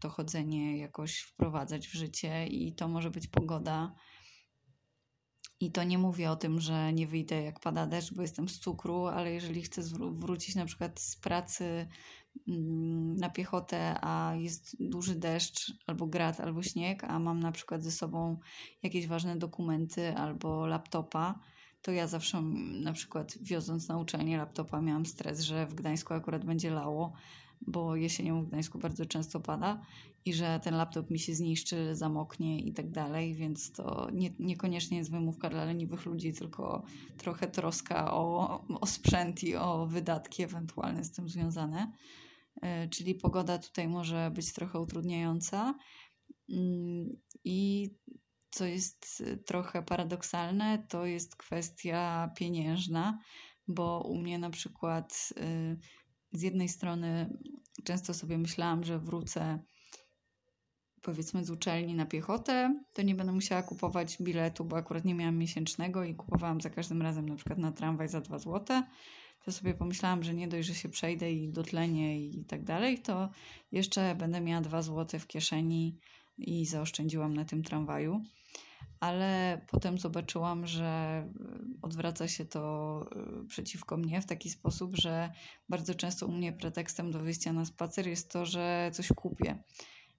to 0.00 0.08
chodzenie 0.08 0.78
jakoś 0.78 1.18
wprowadzać 1.18 1.88
w 1.88 1.92
życie, 1.92 2.46
i 2.46 2.74
to 2.74 2.88
może 2.88 3.10
być 3.10 3.26
pogoda, 3.26 3.94
I 5.60 5.72
to 5.72 5.84
nie 5.84 5.98
mówię 5.98 6.30
o 6.30 6.36
tym, 6.36 6.60
że 6.60 6.92
nie 6.92 7.06
wyjdę 7.06 7.42
jak 7.42 7.60
pada 7.60 7.86
deszcz, 7.86 8.14
bo 8.14 8.22
jestem 8.22 8.48
z 8.48 8.58
cukru, 8.58 9.06
ale 9.06 9.32
jeżeli 9.32 9.62
chcę 9.62 9.82
wrócić 10.12 10.54
na 10.54 10.64
przykład 10.64 11.00
z 11.00 11.16
pracy 11.16 11.86
mm, 12.48 13.16
na 13.16 13.30
piechotę, 13.30 13.96
a 14.00 14.34
jest 14.36 14.76
duży 14.80 15.14
deszcz, 15.14 15.72
albo 15.86 16.06
grad, 16.06 16.40
albo 16.40 16.62
śnieg, 16.62 17.04
a 17.04 17.18
mam 17.18 17.40
na 17.40 17.52
przykład 17.52 17.82
ze 17.82 17.90
sobą 17.90 18.38
jakieś 18.82 19.06
ważne 19.06 19.36
dokumenty 19.36 20.16
albo 20.16 20.66
laptopa, 20.66 21.40
to 21.84 21.92
ja 21.92 22.06
zawsze 22.06 22.42
na 22.82 22.92
przykład 22.92 23.38
wioząc 23.40 23.88
na 23.88 23.98
uczelnię 23.98 24.38
laptopa 24.38 24.80
miałam 24.80 25.06
stres, 25.06 25.40
że 25.40 25.66
w 25.66 25.74
Gdańsku 25.74 26.14
akurat 26.14 26.44
będzie 26.44 26.70
lało, 26.70 27.12
bo 27.66 27.96
jesienią 27.96 28.42
w 28.42 28.48
Gdańsku 28.48 28.78
bardzo 28.78 29.06
często 29.06 29.40
pada 29.40 29.80
i 30.24 30.34
że 30.34 30.60
ten 30.62 30.74
laptop 30.74 31.10
mi 31.10 31.18
się 31.18 31.34
zniszczy, 31.34 31.94
zamoknie 31.94 32.60
i 32.60 32.72
tak 32.72 32.90
dalej, 32.90 33.34
więc 33.34 33.72
to 33.72 34.08
nie, 34.12 34.30
niekoniecznie 34.38 34.98
jest 34.98 35.10
wymówka 35.10 35.50
dla 35.50 35.64
leniwych 35.64 36.06
ludzi, 36.06 36.32
tylko 36.32 36.82
trochę 37.18 37.46
troska 37.46 38.14
o, 38.14 38.64
o 38.80 38.86
sprzęt 38.86 39.44
i 39.44 39.56
o 39.56 39.86
wydatki 39.86 40.42
ewentualne 40.42 41.04
z 41.04 41.12
tym 41.12 41.28
związane. 41.28 41.92
E, 42.62 42.88
czyli 42.88 43.14
pogoda 43.14 43.58
tutaj 43.58 43.88
może 43.88 44.30
być 44.34 44.52
trochę 44.52 44.80
utrudniająca. 44.80 45.74
Mm, 46.50 47.16
I 47.44 47.90
co 48.54 48.64
jest 48.64 49.22
trochę 49.46 49.82
paradoksalne, 49.82 50.86
to 50.88 51.06
jest 51.06 51.36
kwestia 51.36 52.30
pieniężna, 52.36 53.18
bo 53.68 54.00
u 54.00 54.18
mnie 54.18 54.38
na 54.38 54.50
przykład 54.50 55.32
y, 55.36 55.78
z 56.32 56.42
jednej 56.42 56.68
strony 56.68 57.38
często 57.84 58.14
sobie 58.14 58.38
myślałam, 58.38 58.84
że 58.84 58.98
wrócę 58.98 59.58
powiedzmy 61.02 61.44
z 61.44 61.50
uczelni 61.50 61.94
na 61.94 62.06
piechotę, 62.06 62.80
to 62.92 63.02
nie 63.02 63.14
będę 63.14 63.32
musiała 63.32 63.62
kupować 63.62 64.16
biletu, 64.22 64.64
bo 64.64 64.76
akurat 64.76 65.04
nie 65.04 65.14
miałam 65.14 65.38
miesięcznego 65.38 66.04
i 66.04 66.14
kupowałam 66.14 66.60
za 66.60 66.70
każdym 66.70 67.02
razem 67.02 67.28
na 67.28 67.36
przykład 67.36 67.58
na 67.58 67.72
tramwaj 67.72 68.08
za 68.08 68.20
2 68.20 68.38
zł. 68.38 68.82
To 69.44 69.52
sobie 69.52 69.74
pomyślałam, 69.74 70.22
że 70.22 70.34
nie 70.34 70.48
dość, 70.48 70.68
że 70.68 70.74
się 70.74 70.88
przejdę 70.88 71.32
i 71.32 71.52
dotlenię 71.52 72.28
i 72.28 72.44
tak 72.44 72.64
dalej, 72.64 72.98
to 72.98 73.28
jeszcze 73.72 74.14
będę 74.14 74.40
miała 74.40 74.60
2 74.60 74.82
zł 74.82 75.20
w 75.20 75.26
kieszeni 75.26 75.98
i 76.38 76.66
zaoszczędziłam 76.66 77.34
na 77.34 77.44
tym 77.44 77.62
tramwaju 77.62 78.22
ale 79.00 79.60
potem 79.70 79.98
zobaczyłam, 79.98 80.66
że 80.66 80.84
e, 80.84 81.28
odwraca 81.82 82.28
się 82.28 82.44
to 82.44 83.04
e, 83.42 83.46
przeciwko 83.46 83.96
mnie 83.96 84.20
w 84.20 84.26
taki 84.26 84.50
sposób, 84.50 84.96
że 84.96 85.30
bardzo 85.68 85.94
często 85.94 86.26
u 86.26 86.32
mnie 86.32 86.52
pretekstem 86.52 87.10
do 87.10 87.18
wyjścia 87.20 87.52
na 87.52 87.64
spacer 87.64 88.06
jest 88.06 88.30
to, 88.30 88.46
że 88.46 88.90
coś 88.92 89.08
kupię. 89.08 89.62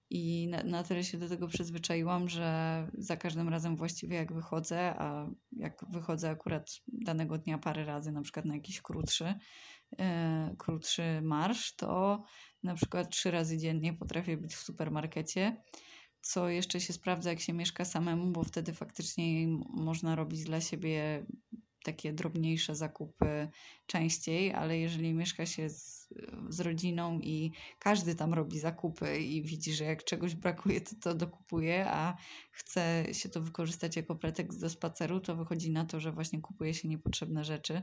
I 0.10 0.48
na, 0.48 0.64
na 0.64 0.84
tyle 0.84 1.04
się 1.04 1.18
do 1.18 1.30
tego 1.30 1.48
przyzwyczaiłam, 1.48 2.30
że 2.30 2.88
za 2.98 3.18
każdym 3.18 3.50
razem 3.50 3.76
właściwie 3.76 4.16
jak 4.16 4.34
wychodzę, 4.34 4.96
a 4.98 5.28
jak 5.52 5.86
wychodzę 5.90 6.30
akurat 6.30 6.70
danego 6.88 7.38
dnia 7.38 7.58
parę 7.58 7.86
razy, 7.86 8.12
na 8.12 8.22
przykład 8.22 8.46
na 8.46 8.56
jakiś 8.56 8.82
krótszy, 8.82 9.34
yy, 9.92 10.06
krótszy 10.58 11.22
marsz, 11.24 11.76
to 11.76 12.24
na 12.64 12.76
przykład 12.76 13.10
trzy 13.10 13.32
razy 13.32 13.58
dziennie 13.58 13.94
potrafię 13.94 14.38
być 14.38 14.56
w 14.56 14.64
supermarkecie 14.64 15.58
co 16.26 16.50
jeszcze 16.50 16.82
się 16.82 16.94
sprawdza, 16.94 17.30
jak 17.30 17.40
się 17.40 17.54
mieszka 17.54 17.86
samemu, 17.86 18.32
bo 18.32 18.44
wtedy 18.44 18.74
faktycznie 18.74 19.48
można 19.70 20.16
robić 20.16 20.44
dla 20.44 20.62
siebie 20.62 21.26
takie 21.84 22.14
drobniejsze 22.14 22.76
zakupy 22.76 23.50
częściej, 23.86 24.54
ale 24.54 24.78
jeżeli 24.78 25.14
mieszka 25.14 25.46
się 25.46 25.70
z, 25.70 26.10
z 26.50 26.60
rodziną 26.60 27.20
i 27.20 27.52
każdy 27.80 28.16
tam 28.16 28.34
robi 28.34 28.60
zakupy 28.60 29.20
i 29.20 29.44
widzi, 29.44 29.74
że 29.74 29.86
jak 29.86 30.04
czegoś 30.04 30.36
brakuje, 30.36 30.82
to 30.82 30.96
to 31.02 31.14
dokupuje, 31.14 31.86
a 31.90 32.18
chce 32.52 33.06
się 33.12 33.30
to 33.30 33.42
wykorzystać 33.42 33.96
jako 33.96 34.16
pretekst 34.16 34.62
do 34.62 34.70
spaceru, 34.70 35.20
to 35.20 35.36
wychodzi 35.36 35.72
na 35.72 35.86
to, 35.86 36.00
że 36.00 36.12
właśnie 36.12 36.42
kupuje 36.42 36.74
się 36.74 36.88
niepotrzebne 36.88 37.44
rzeczy, 37.44 37.82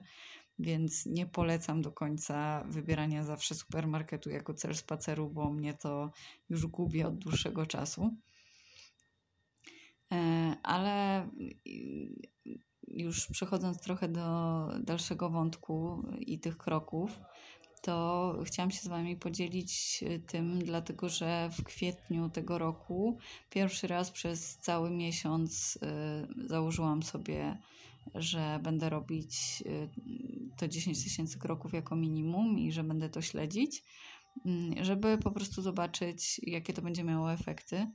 więc 0.58 1.06
nie 1.06 1.26
polecam 1.26 1.82
do 1.82 1.92
końca 1.92 2.64
wybierania 2.68 3.24
zawsze 3.24 3.54
supermarketu 3.54 4.30
jako 4.30 4.54
cel 4.54 4.74
spaceru, 4.74 5.30
bo 5.30 5.52
mnie 5.52 5.74
to 5.74 6.10
już 6.48 6.66
gubi 6.66 7.04
od 7.04 7.18
dłuższego 7.18 7.66
czasu. 7.66 8.16
E, 10.12 10.56
ale 10.62 11.28
już 12.88 13.26
przechodząc 13.26 13.80
trochę 13.80 14.08
do 14.08 14.68
dalszego 14.80 15.30
wątku 15.30 16.02
i 16.20 16.38
tych 16.38 16.56
kroków, 16.56 17.20
to 17.82 18.36
chciałam 18.44 18.70
się 18.70 18.80
z 18.80 18.86
Wami 18.86 19.16
podzielić 19.16 20.04
tym, 20.26 20.58
dlatego 20.58 21.08
że 21.08 21.50
w 21.52 21.64
kwietniu 21.64 22.30
tego 22.30 22.58
roku 22.58 23.18
pierwszy 23.50 23.86
raz 23.86 24.10
przez 24.10 24.58
cały 24.58 24.90
miesiąc 24.90 25.78
e, 25.82 26.26
założyłam 26.48 27.02
sobie, 27.02 27.58
że 28.14 28.60
będę 28.62 28.90
robić 28.90 29.64
to 30.56 30.68
10 30.68 31.04
tysięcy 31.04 31.38
kroków 31.38 31.72
jako 31.72 31.96
minimum 31.96 32.58
i 32.58 32.72
że 32.72 32.84
będę 32.84 33.08
to 33.08 33.22
śledzić, 33.22 33.84
mm, 34.46 34.84
żeby 34.84 35.18
po 35.18 35.30
prostu 35.30 35.62
zobaczyć, 35.62 36.40
jakie 36.42 36.72
to 36.72 36.82
będzie 36.82 37.04
miało 37.04 37.32
efekty 37.32 37.86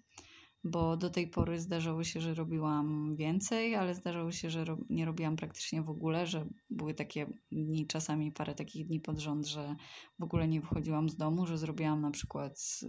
bo 0.68 0.98
do 0.98 1.10
tej 1.10 1.28
pory 1.28 1.60
zdarzało 1.60 2.04
się, 2.04 2.22
że 2.22 2.34
robiłam 2.34 3.16
więcej, 3.16 3.76
ale 3.76 3.96
zdarzało 3.96 4.32
się, 4.32 4.50
że 4.50 4.66
ro 4.66 4.78
nie 4.90 5.06
robiłam 5.06 5.36
praktycznie 5.36 5.82
w 5.82 5.90
ogóle, 5.90 6.28
że 6.28 6.46
były 6.70 6.94
takie 6.94 7.34
dni, 7.52 7.88
czasami 7.88 8.32
parę 8.32 8.56
takich 8.56 8.88
dni 8.88 9.00
pod 9.00 9.20
rząd, 9.20 9.46
że 9.48 9.76
w 10.20 10.24
ogóle 10.24 10.48
nie 10.48 10.62
wychodziłam 10.62 11.10
z 11.10 11.16
domu, 11.16 11.46
że 11.46 11.58
zrobiłam 11.58 12.02
na 12.02 12.12
przykład 12.12 12.80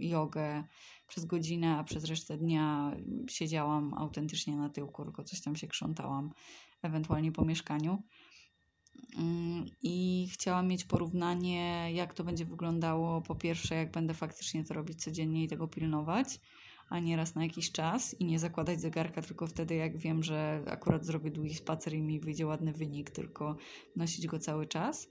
jogę 0.00 0.64
przez 1.08 1.24
godzinę, 1.24 1.78
a 1.78 1.84
przez 1.84 2.04
resztę 2.04 2.38
dnia 2.38 2.96
siedziałam 3.28 3.94
autentycznie 3.94 4.56
na 4.56 4.68
tyłku, 4.68 5.04
tylko 5.04 5.24
coś 5.24 5.40
tam 5.40 5.56
się 5.56 5.66
krzątałam, 5.66 6.30
ewentualnie 6.82 7.32
po 7.32 7.44
mieszkaniu. 7.44 8.02
Mm, 9.16 9.66
I 9.82 10.28
chciałam 10.32 10.68
mieć 10.68 10.84
porównanie, 10.84 11.92
jak 11.92 12.14
to 12.14 12.24
będzie 12.24 12.44
wyglądało. 12.44 13.22
Po 13.22 13.34
pierwsze, 13.34 13.74
jak 13.74 13.90
będę 13.90 14.14
faktycznie 14.14 14.64
to 14.64 14.74
robić 14.74 15.02
codziennie 15.02 15.44
i 15.44 15.48
tego 15.48 15.68
pilnować 15.68 16.40
a 16.88 16.98
nie 16.98 17.16
raz 17.16 17.34
na 17.34 17.42
jakiś 17.42 17.72
czas 17.72 18.20
i 18.20 18.24
nie 18.24 18.38
zakładać 18.38 18.80
zegarka 18.80 19.22
tylko 19.22 19.46
wtedy, 19.46 19.74
jak 19.74 19.96
wiem, 19.96 20.22
że 20.22 20.62
akurat 20.66 21.04
zrobię 21.04 21.30
długi 21.30 21.54
spacer 21.54 21.94
i 21.94 22.02
mi 22.02 22.20
wyjdzie 22.20 22.46
ładny 22.46 22.72
wynik, 22.72 23.10
tylko 23.10 23.56
nosić 23.96 24.26
go 24.26 24.38
cały 24.38 24.66
czas. 24.66 25.08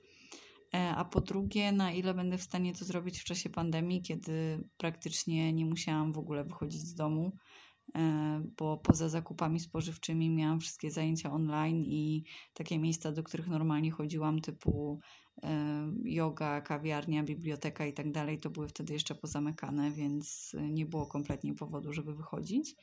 E, 0.73 0.95
a 0.95 1.05
po 1.05 1.21
drugie, 1.21 1.71
na 1.71 1.91
ile 1.91 2.13
będę 2.13 2.37
w 2.37 2.43
stanie 2.43 2.73
to 2.73 2.85
zrobić 2.85 3.19
w 3.19 3.23
czasie 3.23 3.49
pandemii, 3.49 4.01
kiedy 4.01 4.63
praktycznie 4.77 5.53
nie 5.53 5.65
musiałam 5.65 6.13
w 6.13 6.17
ogóle 6.17 6.43
wychodzić 6.43 6.81
z 6.81 6.95
domu, 6.95 7.37
bo 8.57 8.77
poza 8.77 9.09
zakupami 9.09 9.59
spożywczymi 9.59 10.29
miałam 10.29 10.59
wszystkie 10.59 10.91
zajęcia 10.91 11.31
online 11.31 11.83
i 11.85 12.23
takie 12.53 12.79
miejsca, 12.79 13.11
do 13.11 13.23
których 13.23 13.47
normalnie 13.47 13.91
chodziłam, 13.91 14.41
typu 14.41 14.99
yoga, 16.03 16.61
kawiarnia, 16.61 17.23
biblioteka 17.23 17.85
i 17.85 17.93
tak 17.93 18.11
dalej, 18.11 18.39
to 18.39 18.49
były 18.49 18.67
wtedy 18.67 18.93
jeszcze 18.93 19.15
pozamykane, 19.15 19.91
więc 19.91 20.55
nie 20.69 20.85
było 20.85 21.05
kompletnie 21.05 21.53
powodu, 21.53 21.93
żeby 21.93 22.15
wychodzić. 22.15 22.75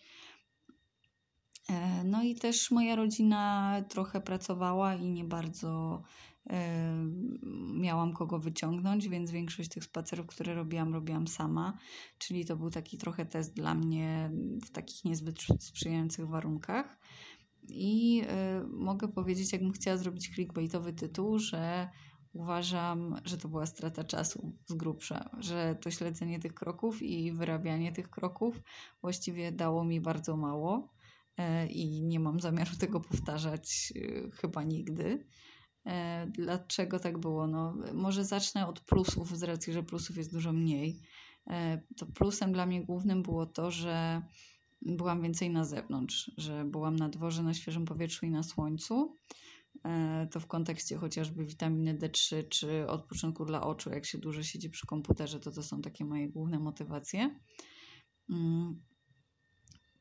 E, 1.70 2.04
no 2.04 2.22
i 2.22 2.34
też 2.34 2.70
moja 2.70 2.96
rodzina 2.96 3.74
trochę 3.88 4.20
pracowała 4.20 4.94
i 4.94 5.10
nie 5.10 5.24
bardzo 5.24 6.02
miałam 7.74 8.12
kogo 8.12 8.38
wyciągnąć, 8.38 9.08
więc 9.08 9.30
większość 9.30 9.68
tych 9.68 9.84
spacerów, 9.84 10.26
które 10.26 10.54
robiłam, 10.54 10.94
robiłam 10.94 11.28
sama, 11.28 11.78
czyli 12.18 12.44
to 12.44 12.56
był 12.56 12.70
taki 12.70 12.98
trochę 12.98 13.26
test 13.26 13.54
dla 13.54 13.74
mnie 13.74 14.30
w 14.66 14.70
takich 14.70 15.04
niezbyt 15.04 15.38
sprzyjających 15.60 16.28
warunkach. 16.28 16.98
I 17.68 18.22
y, 18.62 18.66
mogę 18.66 19.08
powiedzieć, 19.08 19.52
jakbym 19.52 19.72
chciała 19.72 19.96
zrobić 19.96 20.34
clickbaitowy 20.34 20.92
tytuł, 20.92 21.38
że 21.38 21.88
uważam, 22.32 23.16
że 23.24 23.38
to 23.38 23.48
była 23.48 23.66
strata 23.66 24.04
czasu 24.04 24.52
z 24.66 24.74
grubsza, 24.74 25.30
że 25.38 25.76
to 25.80 25.90
śledzenie 25.90 26.38
tych 26.38 26.54
kroków 26.54 27.02
i 27.02 27.32
wyrabianie 27.32 27.92
tych 27.92 28.10
kroków 28.10 28.62
właściwie 29.00 29.52
dało 29.52 29.84
mi 29.84 30.00
bardzo 30.00 30.36
mało 30.36 30.92
e, 31.36 31.66
i 31.66 32.02
nie 32.02 32.20
mam 32.20 32.40
zamiaru 32.40 32.76
tego 32.76 33.00
powtarzać 33.00 33.92
e, 33.96 34.30
chyba 34.30 34.62
nigdy. 34.62 35.26
E, 35.86 36.26
dlaczego 36.26 36.98
tak 36.98 37.18
było? 37.18 37.46
No, 37.46 37.76
może 37.94 38.24
zacznę 38.24 38.66
od 38.66 38.80
plusów, 38.80 39.38
z 39.38 39.42
racji, 39.42 39.72
że 39.72 39.82
plusów 39.82 40.16
jest 40.16 40.32
dużo 40.32 40.52
mniej. 40.52 41.00
To 41.96 42.06
plusem 42.06 42.52
dla 42.52 42.66
mnie 42.66 42.84
głównym 42.84 43.22
było 43.22 43.46
to, 43.46 43.70
że 43.70 44.22
byłam 44.82 45.22
więcej 45.22 45.50
na 45.50 45.64
zewnątrz, 45.64 46.30
że 46.36 46.64
byłam 46.64 46.96
na 46.96 47.08
dworze, 47.08 47.42
na 47.42 47.54
świeżym 47.54 47.84
powietrzu 47.84 48.26
i 48.26 48.30
na 48.30 48.42
słońcu. 48.42 49.16
E, 49.84 50.28
to 50.30 50.40
w 50.40 50.46
kontekście 50.46 50.96
chociażby 50.96 51.44
witaminy 51.44 51.98
D3 51.98 52.48
czy 52.48 52.88
odpoczynku 52.88 53.44
dla 53.44 53.62
oczu, 53.62 53.90
jak 53.90 54.06
się 54.06 54.18
dużo 54.18 54.42
siedzi 54.42 54.70
przy 54.70 54.86
komputerze, 54.86 55.40
to 55.40 55.50
to 55.50 55.62
są 55.62 55.82
takie 55.82 56.04
moje 56.04 56.28
główne 56.28 56.58
motywacje. 56.58 57.40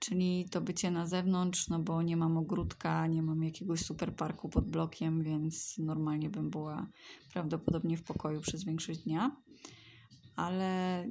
Mm, 0.01 0.19
czyli 0.19 0.49
to 0.49 0.61
bycie 0.61 0.91
na 0.91 1.05
zewnątrz, 1.05 1.67
no 1.67 1.79
bo 1.79 2.01
nie 2.01 2.17
mam 2.17 2.37
ogródka, 2.37 3.07
nie 3.07 3.23
mam 3.23 3.43
jakiegoś 3.43 3.79
super 3.79 4.15
parku 4.15 4.49
pod 4.49 4.69
blokiem, 4.69 5.21
więc 5.21 5.77
normalnie 5.77 6.29
bym 6.29 6.49
była 6.49 6.87
prawdopodobnie 7.33 7.97
w 7.97 8.03
pokoju 8.03 8.41
przez 8.41 8.63
większość 8.63 8.99
dnia. 8.99 9.35
Ale 10.35 11.05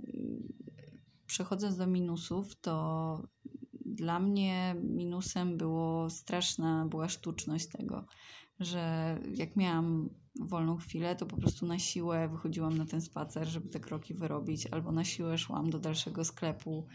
przechodząc 1.26 1.76
do 1.76 1.86
minusów, 1.86 2.60
to 2.60 3.28
dla 3.86 4.20
mnie 4.20 4.76
minusem 4.82 5.56
było 5.56 6.10
straszna 6.10 6.86
była 6.86 7.08
sztuczność 7.08 7.68
tego, 7.68 8.06
że 8.60 9.18
jak 9.34 9.56
miałam 9.56 10.10
wolną 10.46 10.76
chwilę, 10.76 11.16
to 11.16 11.26
po 11.26 11.36
prostu 11.36 11.66
na 11.66 11.78
siłę 11.78 12.28
wychodziłam 12.28 12.78
na 12.78 12.86
ten 12.86 13.00
spacer, 13.00 13.48
żeby 13.48 13.68
te 13.68 13.80
kroki 13.80 14.14
wyrobić, 14.14 14.66
albo 14.66 14.92
na 14.92 15.04
siłę 15.04 15.38
szłam 15.38 15.70
do 15.70 15.78
dalszego 15.78 16.24
sklepu, 16.24 16.86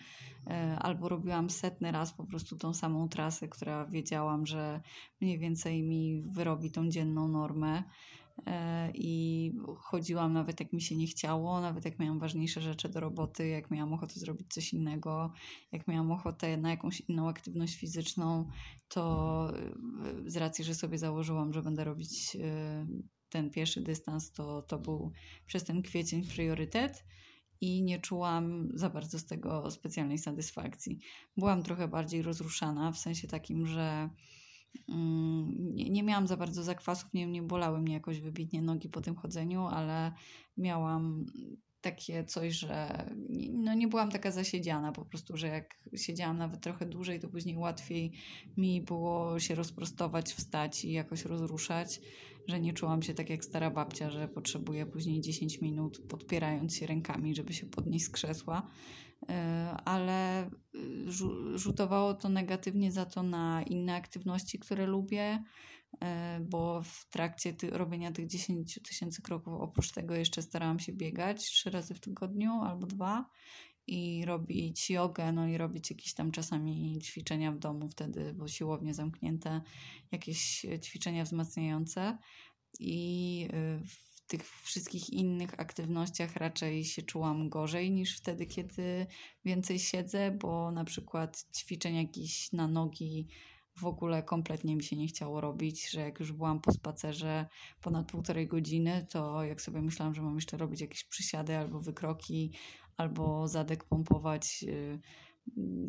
e, 0.48 0.80
albo 0.80 1.10
robiłam 1.10 1.50
setny 1.50 1.92
raz 1.92 2.14
po 2.14 2.24
prostu 2.24 2.58
tą 2.58 2.74
samą 2.74 3.10
trasę, 3.10 3.48
która 3.48 3.86
wiedziałam, 3.86 4.46
że 4.46 4.82
mniej 5.22 5.40
więcej 5.40 5.84
mi 5.84 6.22
wyrobi 6.22 6.72
tą 6.72 6.90
dzienną 6.90 7.28
normę. 7.28 7.84
E, 8.48 8.92
i 8.94 9.52
chodziłam 9.78 10.34
nawet 10.34 10.60
jak 10.60 10.74
mi 10.74 10.82
się 10.82 10.96
nie 10.96 11.08
chciało, 11.08 11.62
nawet 11.62 11.86
jak 11.86 12.00
miałam 12.00 12.20
ważniejsze 12.20 12.62
rzeczy 12.62 12.90
do 12.90 13.00
roboty, 13.00 13.48
jak 13.48 13.72
miałam 13.72 13.94
ochotę 13.94 14.20
zrobić 14.20 14.54
coś 14.54 14.74
innego, 14.74 15.34
jak 15.72 15.88
miałam 15.88 16.12
ochotę 16.12 16.58
na 16.58 16.70
jakąś 16.70 17.02
inną 17.02 17.30
aktywność 17.30 17.76
fizyczną, 17.76 18.50
to 18.88 19.52
e, 20.26 20.30
z 20.30 20.38
racji, 20.38 20.66
że 20.66 20.76
sobie 20.76 20.98
założyłam, 20.98 21.54
że 21.54 21.62
będę 21.62 21.84
robić 21.84 22.38
ten 23.30 23.50
pierwszy 23.50 23.82
dystans, 23.82 24.32
to, 24.32 24.62
to 24.62 24.80
był 24.80 25.12
przez 25.46 25.64
ten 25.64 25.82
kwiecień 25.82 26.26
priorytet 26.26 27.06
i 27.62 27.84
nie 27.84 28.00
czułam 28.00 28.70
za 28.74 28.90
bardzo 28.90 29.20
z 29.20 29.26
tego 29.26 29.72
specjalnej 29.72 30.18
satysfakcji. 30.18 31.00
Byłam 31.38 31.64
trochę 31.64 31.88
bardziej 31.88 32.22
rozruszana, 32.22 32.92
w 32.92 32.98
sensie 32.98 33.28
takim, 33.28 33.68
że 33.68 34.10
Mm, 34.90 35.76
nie, 35.76 35.90
nie 35.90 36.04
miałam 36.04 36.28
za 36.28 36.38
bardzo 36.38 36.64
zakwasów, 36.64 37.14
nie, 37.14 37.28
nie 37.28 37.42
bolały 37.42 37.82
mnie 37.82 37.94
jakoś 37.94 38.20
wybitnie 38.20 38.62
nogi 38.62 38.90
po 38.90 39.02
tym 39.02 39.16
chodzeniu, 39.16 39.66
ale 39.66 40.12
miałam 40.58 41.26
takie 41.82 42.24
coś, 42.24 42.54
że 42.54 43.06
no 43.54 43.74
nie 43.74 43.88
byłam 43.88 44.12
taka 44.12 44.32
zasiedziana 44.32 44.92
po 44.92 45.06
prostu, 45.06 45.38
że 45.38 45.48
jak 45.48 45.76
siedziałam 45.96 46.38
nawet 46.38 46.62
trochę 46.62 46.86
dłużej, 46.86 47.20
to 47.20 47.28
później 47.28 47.58
łatwiej 47.58 48.12
mi 48.58 48.82
było 48.82 49.40
się 49.40 49.56
rozprostować, 49.56 50.34
wstać 50.34 50.86
i 50.86 50.92
jakoś 50.92 51.26
rozruszać, 51.26 52.02
że 52.48 52.60
nie 52.60 52.74
czułam 52.74 53.02
się 53.02 53.14
tak 53.14 53.30
jak 53.30 53.46
stara 53.46 53.72
babcia, 53.72 54.10
że 54.10 54.28
potrzebuję 54.28 54.86
później 54.86 55.22
10 55.22 55.62
minut 55.62 56.02
podpierając 56.10 56.76
się 56.76 56.88
rękami, 56.88 57.36
żeby 57.36 57.54
się 57.54 57.66
podnieść 57.66 58.06
z 58.06 58.10
krzesła. 58.10 58.68
E, 59.30 59.78
ale 59.86 60.46
y, 60.46 60.50
rzutowało 61.56 62.14
to 62.14 62.30
negatywnie 62.30 62.92
za 62.92 63.06
to 63.06 63.24
na 63.24 63.64
inne 63.64 63.96
aktywności, 63.96 64.60
które 64.60 64.86
lubię, 64.86 65.44
e, 66.02 66.40
bo 66.50 66.82
w 66.82 67.10
trakcie 67.10 67.54
ty 67.54 67.70
robienia 67.70 68.12
tych 68.12 68.28
10 68.28 68.80
tysięcy 68.84 69.22
kroków, 69.22 69.54
oprócz 69.54 69.92
tego 69.92 70.16
jeszcze 70.16 70.42
starałam 70.42 70.80
się 70.80 70.94
biegać 70.94 71.42
trzy 71.42 71.70
razy 71.70 71.94
w 71.94 72.00
tygodniu 72.00 72.52
albo 72.52 72.88
dwa 72.88 73.30
i 73.88 74.26
robić 74.26 74.90
jogę, 74.90 75.32
no 75.32 75.48
i 75.48 75.58
robić 75.58 75.90
jakieś 75.90 76.14
tam 76.14 76.32
czasami 76.32 77.00
ćwiczenia 77.02 77.52
w 77.52 77.60
domu 77.60 77.88
wtedy, 77.88 78.34
bo 78.34 78.48
siłownie 78.48 78.94
zamknięte, 78.94 79.62
jakieś 80.12 80.66
ćwiczenia 80.82 81.24
wzmacniające. 81.24 82.18
I 82.80 83.48
y, 83.54 84.06
tych 84.28 84.50
wszystkich 84.64 85.10
innych 85.10 85.60
aktywnościach 85.60 86.36
raczej 86.36 86.86
się 86.86 87.02
czułam 87.02 87.50
gorzej 87.50 87.92
niż 87.92 88.18
wtedy, 88.18 88.46
kiedy 88.46 89.08
więcej 89.46 89.80
siedzę, 89.80 90.32
bo 90.32 90.72
na 90.72 90.84
przykład 90.84 91.46
ćwiczeń 91.56 91.96
jakichś 91.96 92.52
na 92.52 92.68
nogi 92.68 93.28
w 93.78 93.86
ogóle 93.86 94.24
kompletnie 94.24 94.76
mi 94.76 94.84
się 94.84 94.96
nie 94.96 95.08
chciało 95.08 95.42
robić, 95.42 95.90
że 95.90 96.02
jak 96.02 96.20
już 96.20 96.32
byłam 96.32 96.62
po 96.62 96.72
spacerze 96.72 97.46
ponad 97.82 98.12
półtorej 98.12 98.48
godziny, 98.48 99.08
to 99.10 99.44
jak 99.44 99.62
sobie 99.62 99.82
myślałam, 99.82 100.16
że 100.16 100.22
mam 100.22 100.36
jeszcze 100.36 100.58
robić 100.58 100.82
jakieś 100.82 101.04
przysiady 101.04 101.58
albo 101.58 101.80
wykroki, 101.80 102.52
albo 102.98 103.48
zadek 103.48 103.84
pompować, 103.84 104.66
y, 104.68 105.00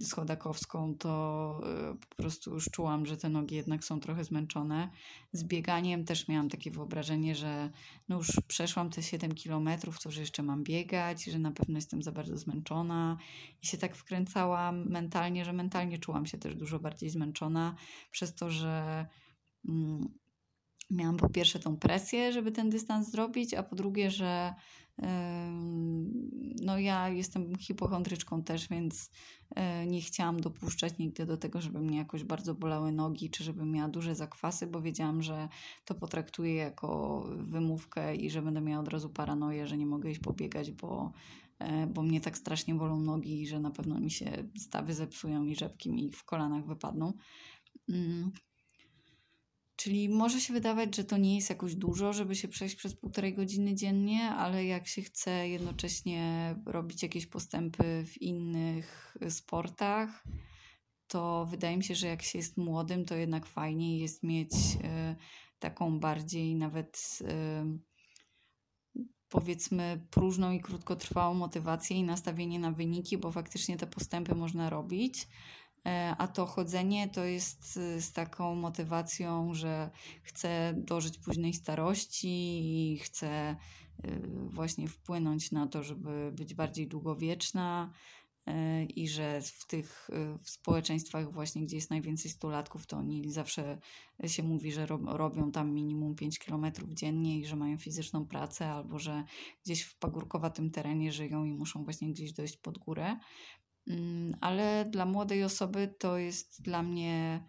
schodakowską, 0.00 0.94
to 0.94 1.60
y, 1.92 1.98
po 2.08 2.16
prostu 2.16 2.54
już 2.54 2.64
czułam, 2.64 3.06
że 3.06 3.16
te 3.16 3.28
nogi 3.28 3.56
jednak 3.56 3.84
są 3.84 4.00
trochę 4.00 4.24
zmęczone. 4.24 4.90
Z 5.32 5.44
bieganiem 5.44 6.04
też 6.04 6.28
miałam 6.28 6.48
takie 6.48 6.70
wyobrażenie, 6.70 7.34
że 7.34 7.70
no 8.08 8.16
już 8.16 8.32
przeszłam 8.48 8.90
te 8.90 9.02
7 9.02 9.34
kilometrów, 9.34 10.02
to 10.02 10.10
że 10.10 10.20
jeszcze 10.20 10.42
mam 10.42 10.64
biegać, 10.64 11.24
że 11.24 11.38
na 11.38 11.50
pewno 11.50 11.78
jestem 11.78 12.02
za 12.02 12.12
bardzo 12.12 12.38
zmęczona 12.38 13.16
i 13.62 13.66
się 13.66 13.78
tak 13.78 13.96
wkręcałam 13.96 14.88
mentalnie, 14.88 15.44
że 15.44 15.52
mentalnie 15.52 15.98
czułam 15.98 16.26
się 16.26 16.38
też 16.38 16.54
dużo 16.54 16.78
bardziej 16.78 17.10
zmęczona 17.10 17.74
przez 18.10 18.34
to, 18.34 18.50
że 18.50 19.06
mm, 19.68 20.08
miałam 20.90 21.16
po 21.16 21.28
pierwsze 21.28 21.58
tą 21.58 21.76
presję, 21.76 22.32
żeby 22.32 22.52
ten 22.52 22.70
dystans 22.70 23.10
zrobić, 23.10 23.54
a 23.54 23.62
po 23.62 23.76
drugie, 23.76 24.10
że 24.10 24.54
no 26.62 26.78
ja 26.78 27.08
jestem 27.08 27.56
hipochondryczką 27.56 28.42
też, 28.42 28.68
więc 28.68 29.10
e, 29.54 29.86
nie 29.86 30.00
chciałam 30.00 30.40
dopuszczać 30.40 30.98
nigdy 30.98 31.26
do 31.26 31.36
tego, 31.36 31.60
żeby 31.60 31.80
mnie 31.80 31.98
jakoś 31.98 32.24
bardzo 32.24 32.54
bolały 32.54 32.92
nogi, 32.92 33.30
czy 33.30 33.44
żebym 33.44 33.72
miała 33.72 33.88
duże 33.88 34.14
zakwasy, 34.14 34.66
bo 34.66 34.80
wiedziałam, 34.80 35.22
że 35.22 35.48
to 35.84 35.94
potraktuję 35.94 36.54
jako 36.54 37.22
wymówkę 37.36 38.16
i 38.16 38.30
że 38.30 38.42
będę 38.42 38.60
miała 38.60 38.82
od 38.82 38.88
razu 38.88 39.10
paranoję, 39.10 39.66
że 39.66 39.76
nie 39.76 39.86
mogę 39.86 40.10
iść 40.10 40.20
pobiegać, 40.20 40.70
bo, 40.70 41.12
e, 41.58 41.86
bo 41.86 42.02
mnie 42.02 42.20
tak 42.20 42.38
strasznie 42.38 42.74
bolą 42.74 43.00
nogi 43.00 43.46
że 43.46 43.60
na 43.60 43.70
pewno 43.70 44.00
mi 44.00 44.10
się 44.10 44.48
stawy 44.58 44.94
zepsują 44.94 45.44
i 45.44 45.56
rzepki 45.56 45.90
mi 45.90 46.12
w 46.12 46.24
kolanach 46.24 46.66
wypadną. 46.66 47.12
Czyli 49.76 50.08
może 50.08 50.40
się 50.40 50.52
wydawać, 50.52 50.96
że 50.96 51.04
to 51.04 51.16
nie 51.16 51.34
jest 51.34 51.50
jakoś 51.50 51.74
dużo, 51.74 52.12
żeby 52.12 52.34
się 52.34 52.48
przejść 52.48 52.76
przez 52.76 52.96
półtorej 52.96 53.34
godziny 53.34 53.74
dziennie, 53.74 54.30
ale 54.30 54.64
jak 54.64 54.86
się 54.86 55.02
chce 55.02 55.48
jednocześnie 55.48 56.54
robić 56.66 57.02
jakieś 57.02 57.26
postępy 57.26 58.04
w 58.06 58.22
innych 58.22 59.16
sportach, 59.28 60.24
to 61.06 61.46
wydaje 61.50 61.76
mi 61.76 61.84
się, 61.84 61.94
że 61.94 62.06
jak 62.06 62.22
się 62.22 62.38
jest 62.38 62.56
młodym, 62.56 63.04
to 63.04 63.14
jednak 63.14 63.46
fajniej 63.46 63.98
jest 63.98 64.22
mieć 64.22 64.52
y, 64.52 65.16
taką 65.58 66.00
bardziej 66.00 66.56
nawet 66.56 67.18
y, 67.20 69.06
powiedzmy 69.28 70.06
próżną 70.10 70.52
i 70.52 70.60
krótkotrwałą 70.60 71.34
motywację 71.34 71.96
i 71.96 72.04
nastawienie 72.04 72.58
na 72.58 72.70
wyniki, 72.70 73.18
bo 73.18 73.32
faktycznie 73.32 73.76
te 73.76 73.86
postępy 73.86 74.34
można 74.34 74.70
robić 74.70 75.28
a 76.18 76.28
to 76.28 76.46
chodzenie 76.46 77.08
to 77.08 77.24
jest 77.24 77.76
y, 77.76 78.02
z 78.02 78.12
taką 78.12 78.54
motywacją, 78.54 79.54
że 79.54 79.90
chcę 80.22 80.74
dożyć 80.76 81.18
późnej 81.18 81.54
starości 81.54 82.28
i 82.92 82.98
chcę 82.98 83.56
y, 84.04 84.20
właśnie 84.46 84.88
wpłynąć 84.88 85.52
na 85.52 85.66
to, 85.66 85.82
żeby 85.82 86.32
być 86.32 86.54
bardziej 86.54 86.88
długowieczna 86.88 87.92
e, 88.46 88.84
i 88.84 89.08
że 89.08 89.40
w 89.42 89.66
tych 89.66 90.10
y, 90.10 90.38
w 90.38 90.50
społeczeństwach 90.50 91.32
właśnie, 91.32 91.62
gdzie 91.62 91.76
jest 91.76 91.90
najwięcej 91.90 92.30
stulatków, 92.30 92.86
to 92.86 92.96
oni 92.96 93.30
zawsze 93.30 93.78
się 94.26 94.42
mówi, 94.42 94.72
że 94.72 94.86
robią 95.06 95.52
tam 95.52 95.72
minimum 95.74 96.14
5 96.14 96.38
km 96.38 96.66
dziennie 96.88 97.38
i 97.38 97.46
że 97.46 97.56
mają 97.56 97.76
fizyczną 97.76 98.26
pracę 98.26 98.68
albo 98.68 98.98
że 98.98 99.24
gdzieś 99.64 99.82
w 99.82 99.98
pagórkowatym 99.98 100.70
terenie 100.70 101.12
żyją 101.12 101.44
i 101.44 101.54
muszą 101.54 101.84
właśnie 101.84 102.10
gdzieś 102.10 102.32
dojść 102.32 102.56
pod 102.56 102.78
górę. 102.78 103.16
Mm, 103.88 104.36
ale 104.40 104.84
dla 104.90 105.06
młodej 105.06 105.44
osoby 105.44 105.94
to 105.98 106.18
jest 106.18 106.62
dla 106.62 106.82
mnie 106.82 107.44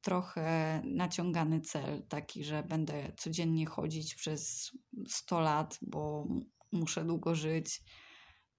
trochę 0.00 0.82
naciągany 0.84 1.60
cel, 1.60 2.02
taki, 2.08 2.44
że 2.44 2.62
będę 2.62 3.12
codziennie 3.18 3.66
chodzić 3.66 4.14
przez 4.14 4.70
100 5.08 5.40
lat, 5.40 5.78
bo 5.82 6.26
muszę 6.72 7.04
długo 7.04 7.34
żyć 7.34 7.82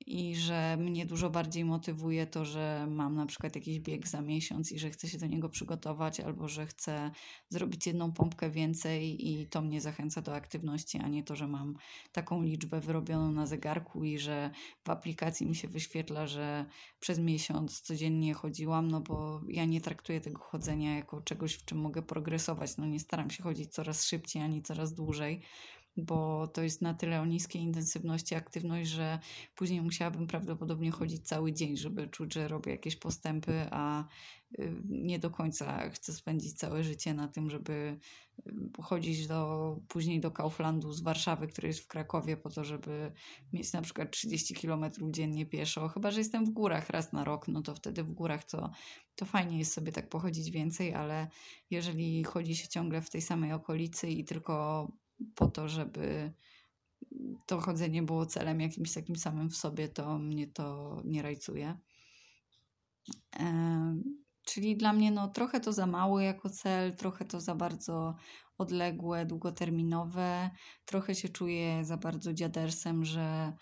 i 0.08 0.36
że 0.36 0.78
mnie 0.78 1.06
dużo 1.06 1.30
bardziej 1.30 1.66
motywuje 1.66 2.28
to, 2.28 2.46
że 2.46 2.88
mam 2.90 3.16
na 3.16 3.26
przykład 3.26 3.56
jakiś 3.56 3.80
bieg 3.80 4.08
za 4.08 4.22
miesiąc 4.22 4.72
i 4.72 4.80
że 4.80 4.90
chcę 4.90 5.08
się 5.08 5.18
do 5.18 5.28
niego 5.28 5.50
przygotować, 5.50 6.20
albo 6.20 6.48
że 6.48 6.66
chcę 6.66 7.12
zrobić 7.50 7.88
jedną 7.88 8.12
pompkę 8.12 8.50
więcej 8.50 9.28
i 9.30 9.48
to 9.48 9.62
mnie 9.62 9.82
zachęca 9.82 10.22
do 10.22 10.36
aktywności, 10.36 10.98
a 10.98 11.08
nie 11.08 11.24
to, 11.24 11.36
że 11.36 11.48
mam 11.48 11.76
taką 12.12 12.44
liczbę 12.44 12.80
wyrobioną 12.80 13.32
na 13.32 13.46
zegarku 13.46 14.04
i 14.04 14.20
że 14.20 14.52
w 14.84 14.90
aplikacji 14.90 15.48
mi 15.48 15.56
się 15.56 15.68
wyświetla, 15.68 16.28
że 16.28 16.66
przez 17.00 17.20
miesiąc 17.20 17.82
codziennie 17.82 18.34
chodziłam, 18.34 18.92
no 18.92 19.02
bo 19.02 19.42
ja 19.48 19.66
nie 19.66 19.82
traktuję 19.82 20.22
tego 20.22 20.40
chodzenia 20.40 20.96
jako 20.96 21.22
czegoś, 21.22 21.54
w 21.54 21.66
czym 21.66 21.78
mogę 21.78 22.02
progresować. 22.02 22.78
No 22.78 22.86
nie 22.86 23.00
staram 23.00 23.30
się 23.30 23.44
chodzić 23.44 23.72
coraz 23.72 24.06
szybciej 24.06 24.42
ani 24.42 24.62
coraz 24.62 24.94
dłużej 24.94 25.42
bo 25.98 26.48
to 26.48 26.64
jest 26.64 26.82
na 26.82 26.94
tyle 26.94 27.22
o 27.22 27.26
niskiej 27.26 27.62
intensywności 27.62 28.36
aktywność, 28.36 28.90
że 28.90 29.20
później 29.56 29.82
musiałabym 29.82 30.28
prawdopodobnie 30.28 30.92
chodzić 30.92 31.28
cały 31.28 31.54
dzień, 31.54 31.78
żeby 31.78 32.08
czuć, 32.08 32.34
że 32.34 32.48
robię 32.48 32.72
jakieś 32.72 32.96
postępy, 32.96 33.66
a 33.72 34.04
y, 34.60 34.74
nie 34.86 35.20
do 35.20 35.30
końca 35.30 35.90
chcę 35.90 36.14
spędzić 36.14 36.54
całe 36.54 36.84
życie 36.84 37.14
na 37.14 37.28
tym, 37.28 37.50
żeby 37.50 38.00
y, 38.48 38.54
chodzić 38.82 39.28
do, 39.28 39.80
później 39.88 40.20
do 40.20 40.32
Kauflandu 40.32 40.94
z 40.94 41.02
Warszawy, 41.02 41.48
który 41.48 41.68
jest 41.68 41.80
w 41.80 41.88
Krakowie, 41.88 42.38
po 42.38 42.50
to, 42.50 42.64
żeby 42.64 43.12
mieć 43.54 43.74
na 43.74 43.82
przykład 43.82 44.12
30 44.12 44.56
km 44.56 44.86
dziennie 45.02 45.46
pieszo. 45.46 45.88
Chyba, 45.88 46.12
że 46.12 46.20
jestem 46.20 46.46
w 46.46 46.50
górach 46.50 46.90
raz 46.90 47.14
na 47.14 47.24
rok, 47.24 47.48
no 47.48 47.62
to 47.62 47.76
wtedy 47.76 48.04
w 48.04 48.12
górach 48.12 48.44
to, 48.44 48.72
to 49.16 49.26
fajnie 49.26 49.60
jest 49.60 49.74
sobie 49.74 49.92
tak 49.92 50.10
pochodzić 50.10 50.52
więcej, 50.52 50.94
ale 50.94 51.28
jeżeli 51.70 52.24
chodzi 52.24 52.56
się 52.56 52.68
ciągle 52.68 53.02
w 53.02 53.10
tej 53.10 53.22
samej 53.22 53.54
okolicy 53.54 54.10
i 54.10 54.26
tylko 54.26 54.88
po 55.36 55.48
to, 55.48 55.70
żeby 55.70 56.34
to 57.46 57.60
chodzenie 57.60 58.04
było 58.04 58.26
celem 58.26 58.62
jakimś 58.62 58.94
takim 58.94 59.16
samym 59.16 59.50
w 59.50 59.56
sobie, 59.56 59.90
to 59.90 60.20
mnie 60.20 60.48
to 60.48 60.98
nie 61.06 61.22
rajcuje. 61.22 61.78
Czyli 64.46 64.78
dla 64.78 64.94
mnie 64.94 65.12
no, 65.12 65.28
trochę 65.28 65.60
to 65.60 65.74
za 65.74 65.88
mało 65.88 66.20
jako 66.20 66.50
cel, 66.50 66.96
trochę 66.96 67.26
to 67.26 67.42
za 67.42 67.56
bardzo 67.56 68.16
odległe, 68.58 69.26
długoterminowe. 69.26 70.50
Trochę 70.86 71.16
się 71.16 71.30
czuję 71.30 71.86
za 71.86 71.98
bardzo 71.98 72.34
dziadersem, 72.34 73.06
że, 73.06 73.54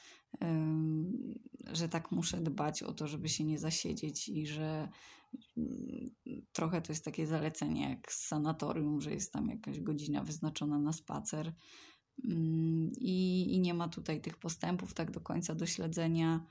że 1.71 1.89
tak 1.89 2.11
muszę 2.11 2.41
dbać 2.41 2.83
o 2.83 2.93
to, 2.93 3.07
żeby 3.07 3.29
się 3.29 3.43
nie 3.43 3.59
zasiedzieć 3.59 4.29
i 4.29 4.47
że 4.47 4.89
trochę 6.51 6.81
to 6.81 6.91
jest 6.91 7.05
takie 7.05 7.27
zalecenie 7.27 7.89
jak 7.89 8.11
z 8.11 8.27
sanatorium, 8.27 9.01
że 9.01 9.11
jest 9.11 9.33
tam 9.33 9.49
jakaś 9.49 9.79
godzina 9.79 10.23
wyznaczona 10.23 10.79
na 10.79 10.93
spacer. 10.93 11.53
Mm, 12.25 12.91
I, 12.97 13.47
I 13.55 13.59
nie 13.59 13.73
ma 13.73 13.87
tutaj 13.87 14.21
tych 14.21 14.37
postępów 14.37 14.93
tak 14.93 15.11
do 15.11 15.21
końca 15.21 15.55
do 15.55 15.65
śledzenia. 15.65 16.45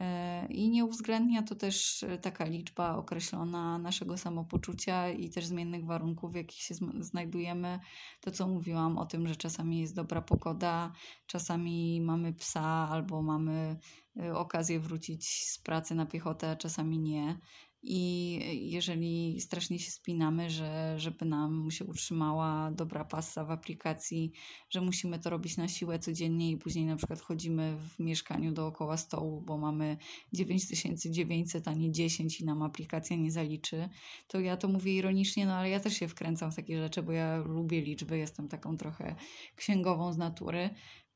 E, 0.00 0.46
I 0.46 0.70
nie 0.70 0.84
uwzględnia 0.84 1.42
to 1.42 1.54
też 1.54 2.02
e, 2.02 2.18
taka 2.18 2.44
liczba 2.44 2.96
określona 2.96 3.78
naszego 3.78 4.18
samopoczucia 4.18 5.10
i 5.10 5.30
też 5.30 5.46
zmiennych 5.46 5.84
warunków, 5.84 6.32
w 6.32 6.36
jakich 6.36 6.62
się 6.62 6.74
znajdujemy. 7.00 7.80
To, 8.20 8.30
co 8.30 8.48
mówiłam 8.48 8.98
o 8.98 9.06
tym, 9.06 9.28
że 9.28 9.36
czasami 9.36 9.80
jest 9.80 9.94
dobra 9.94 10.22
pogoda, 10.22 10.92
czasami 11.26 12.00
mamy 12.00 12.32
psa 12.32 12.88
albo 12.90 13.22
mamy 13.22 13.76
e, 14.16 14.34
okazję 14.34 14.80
wrócić 14.80 15.28
z 15.28 15.58
pracy 15.58 15.94
na 15.94 16.06
piechotę, 16.06 16.50
a 16.50 16.56
czasami 16.56 16.98
nie. 16.98 17.38
I 17.82 18.38
jeżeli 18.70 19.40
strasznie 19.40 19.78
się 19.78 19.90
spinamy, 19.90 20.50
że 20.50 20.94
żeby 20.98 21.24
nam 21.24 21.70
się 21.70 21.84
utrzymała 21.84 22.70
dobra 22.70 23.04
pasa 23.04 23.44
w 23.44 23.50
aplikacji, 23.50 24.32
że 24.70 24.80
musimy 24.80 25.18
to 25.18 25.30
robić 25.30 25.56
na 25.56 25.68
siłę 25.68 25.98
codziennie 25.98 26.50
i 26.50 26.56
później 26.56 26.86
na 26.86 26.96
przykład 26.96 27.20
chodzimy 27.20 27.76
w 27.76 27.98
mieszkaniu 27.98 28.52
dookoła 28.52 28.96
stołu, 28.96 29.40
bo 29.40 29.58
mamy 29.58 29.96
9900, 30.32 31.68
a 31.68 31.72
nie 31.72 31.92
10 31.92 32.40
i 32.40 32.44
nam 32.44 32.62
aplikacja 32.62 33.16
nie 33.16 33.32
zaliczy, 33.32 33.88
to 34.26 34.40
ja 34.40 34.56
to 34.56 34.68
mówię 34.68 34.94
ironicznie, 34.94 35.46
no 35.46 35.54
ale 35.54 35.70
ja 35.70 35.80
też 35.80 35.94
się 35.94 36.08
wkręcam 36.08 36.52
w 36.52 36.56
takie 36.56 36.78
rzeczy, 36.78 37.02
bo 37.02 37.12
ja 37.12 37.36
lubię 37.36 37.80
liczby, 37.80 38.18
jestem 38.18 38.48
taką 38.48 38.76
trochę 38.76 39.14
księgową 39.56 40.12
z 40.12 40.16
natury. 40.16 40.70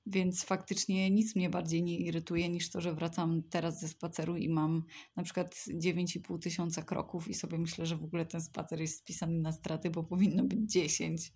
Więc 0.07 0.45
faktycznie 0.45 1.11
nic 1.11 1.37
mnie 1.37 1.51
bardziej 1.51 1.83
nie 1.83 1.99
irytuje 1.99 2.49
niż 2.49 2.71
to, 2.71 2.81
że 2.81 2.95
wracam 2.95 3.43
teraz 3.51 3.81
ze 3.81 3.89
spaceru 3.89 4.37
i 4.37 4.49
mam 4.49 4.85
na 5.17 5.23
przykład 5.23 5.55
9,5 5.55 6.39
tysiąca 6.39 6.83
kroków 6.83 7.29
i 7.29 7.35
sobie 7.35 7.59
myślę, 7.59 7.87
że 7.87 7.97
w 7.97 8.05
ogóle 8.05 8.27
ten 8.27 8.41
spacer 8.41 8.81
jest 8.81 8.99
spisany 8.99 9.39
na 9.39 9.53
straty, 9.53 9.91
bo 9.91 10.05
powinno 10.05 10.45
być 10.45 10.73
10. 10.73 11.33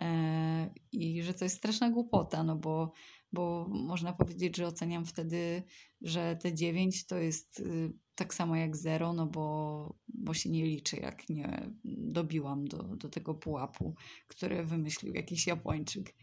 E, 0.00 0.74
I 0.92 1.22
że 1.22 1.34
to 1.34 1.44
jest 1.44 1.56
straszna 1.56 1.90
głupota, 1.90 2.42
no 2.42 2.56
bo, 2.56 2.92
bo 3.32 3.66
można 3.68 4.12
powiedzieć, 4.12 4.56
że 4.56 4.66
oceniam 4.66 5.04
wtedy, 5.06 5.62
że 6.00 6.36
te 6.36 6.54
9 6.54 7.06
to 7.06 7.18
jest 7.18 7.60
y, 7.60 7.92
tak 8.14 8.34
samo 8.34 8.56
jak 8.56 8.76
0, 8.76 9.12
no 9.12 9.26
bo, 9.26 9.98
bo 10.08 10.34
się 10.34 10.50
nie 10.50 10.66
liczy, 10.66 10.96
jak 10.96 11.28
nie 11.28 11.70
dobiłam 11.84 12.64
do, 12.64 12.82
do 12.82 13.08
tego 13.08 13.34
pułapu, 13.34 13.94
który 14.28 14.64
wymyślił 14.64 15.14
jakiś 15.14 15.46
Japończyk. 15.46 16.14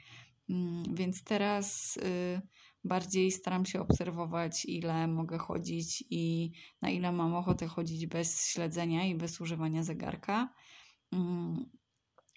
Mm, 0.49 0.95
więc 0.95 1.23
teraz 1.23 1.97
y, 1.97 2.41
bardziej 2.83 3.31
staram 3.31 3.65
się 3.65 3.81
obserwować, 3.81 4.65
ile 4.65 5.07
mogę 5.07 5.37
chodzić 5.37 6.03
i 6.09 6.51
na 6.81 6.89
ile 6.89 7.11
mam 7.11 7.35
ochotę 7.35 7.67
chodzić 7.67 8.07
bez 8.07 8.47
śledzenia 8.47 9.05
i 9.05 9.15
bez 9.15 9.41
używania 9.41 9.83
zegarka. 9.83 10.53
Mm, 11.11 11.65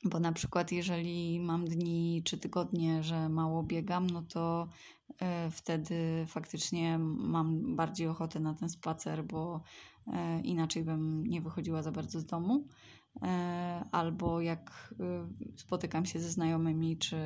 bo 0.04 0.20
na 0.20 0.32
przykład, 0.32 0.72
jeżeli 0.72 1.40
mam 1.40 1.64
dni 1.64 2.22
czy 2.24 2.38
tygodnie, 2.38 3.02
że 3.02 3.28
mało 3.28 3.62
biegam, 3.62 4.06
no 4.06 4.22
to 4.22 4.68
y, 5.10 5.50
wtedy 5.50 6.24
faktycznie 6.26 6.98
mam 7.18 7.76
bardziej 7.76 8.08
ochotę 8.08 8.40
na 8.40 8.54
ten 8.54 8.68
spacer, 8.68 9.24
bo 9.24 9.62
y, 10.06 10.10
inaczej 10.42 10.84
bym 10.84 11.26
nie 11.26 11.40
wychodziła 11.40 11.82
za 11.82 11.92
bardzo 11.92 12.20
z 12.20 12.26
domu. 12.26 12.66
E, 13.22 13.84
albo 13.92 14.40
jak 14.40 14.94
y, 15.54 15.58
spotykam 15.58 16.06
się 16.06 16.20
ze 16.20 16.30
znajomymi, 16.30 16.98
czy 16.98 17.16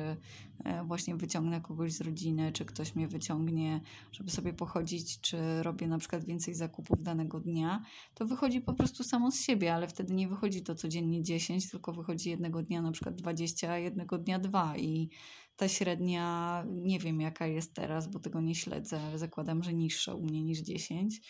e, 0.63 0.83
właśnie 0.83 1.15
wyciągnę 1.15 1.61
kogoś 1.61 1.93
z 1.93 2.01
rodziny, 2.01 2.51
czy 2.51 2.65
ktoś 2.65 2.95
mnie 2.95 3.07
wyciągnie, 3.07 3.81
żeby 4.11 4.31
sobie 4.31 4.53
pochodzić, 4.53 5.21
czy 5.21 5.63
robię 5.63 5.87
na 5.87 5.97
przykład 5.97 6.25
więcej 6.25 6.53
zakupów 6.53 7.03
danego 7.03 7.39
dnia, 7.39 7.83
to 8.13 8.25
wychodzi 8.25 8.61
po 8.61 8.73
prostu 8.73 9.03
samo 9.03 9.31
z 9.31 9.41
siebie, 9.41 9.73
ale 9.73 9.87
wtedy 9.87 10.13
nie 10.13 10.27
wychodzi 10.27 10.63
to 10.63 10.75
codziennie 10.75 11.23
10, 11.23 11.71
tylko 11.71 11.93
wychodzi 11.93 12.29
jednego 12.29 12.63
dnia 12.63 12.81
na 12.81 12.91
przykład 12.91 13.15
20, 13.15 13.71
a 13.71 13.77
jednego 13.77 14.17
dnia 14.17 14.39
2 14.39 14.77
i 14.77 15.09
ta 15.55 15.67
średnia 15.67 16.63
nie 16.67 16.99
wiem 16.99 17.21
jaka 17.21 17.47
jest 17.47 17.73
teraz, 17.73 18.07
bo 18.07 18.19
tego 18.19 18.41
nie 18.41 18.55
śledzę, 18.55 19.01
ale 19.01 19.19
zakładam, 19.19 19.63
że 19.63 19.73
niższa 19.73 20.13
u 20.13 20.23
mnie 20.23 20.43
niż 20.43 20.59
10. 20.59 21.21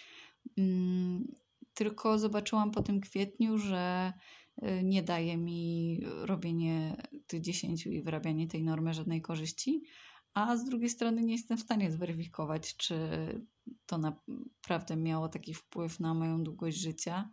Mm, 0.58 1.28
tylko 1.74 2.20
zobaczyłam 2.20 2.72
po 2.72 2.84
tym 2.84 3.02
kwietniu, 3.02 3.58
że 3.58 4.14
nie 4.84 5.04
daje 5.04 5.38
mi 5.38 6.00
robienie 6.22 7.04
tych 7.28 7.42
10 7.42 7.86
i 7.86 8.02
wyrabianie 8.02 8.48
tej 8.48 8.64
normy 8.64 8.94
żadnej 8.94 9.22
korzyści, 9.22 9.84
a 10.36 10.58
z 10.58 10.66
drugiej 10.66 10.90
strony 10.90 11.24
nie 11.24 11.34
jestem 11.34 11.58
w 11.58 11.62
stanie 11.62 11.92
zweryfikować, 11.92 12.76
czy 12.78 12.98
to 13.86 13.98
naprawdę 13.98 14.96
miało 14.96 15.30
taki 15.30 15.54
wpływ 15.54 16.00
na 16.00 16.14
moją 16.14 16.44
długość 16.44 16.78
życia. 16.78 17.30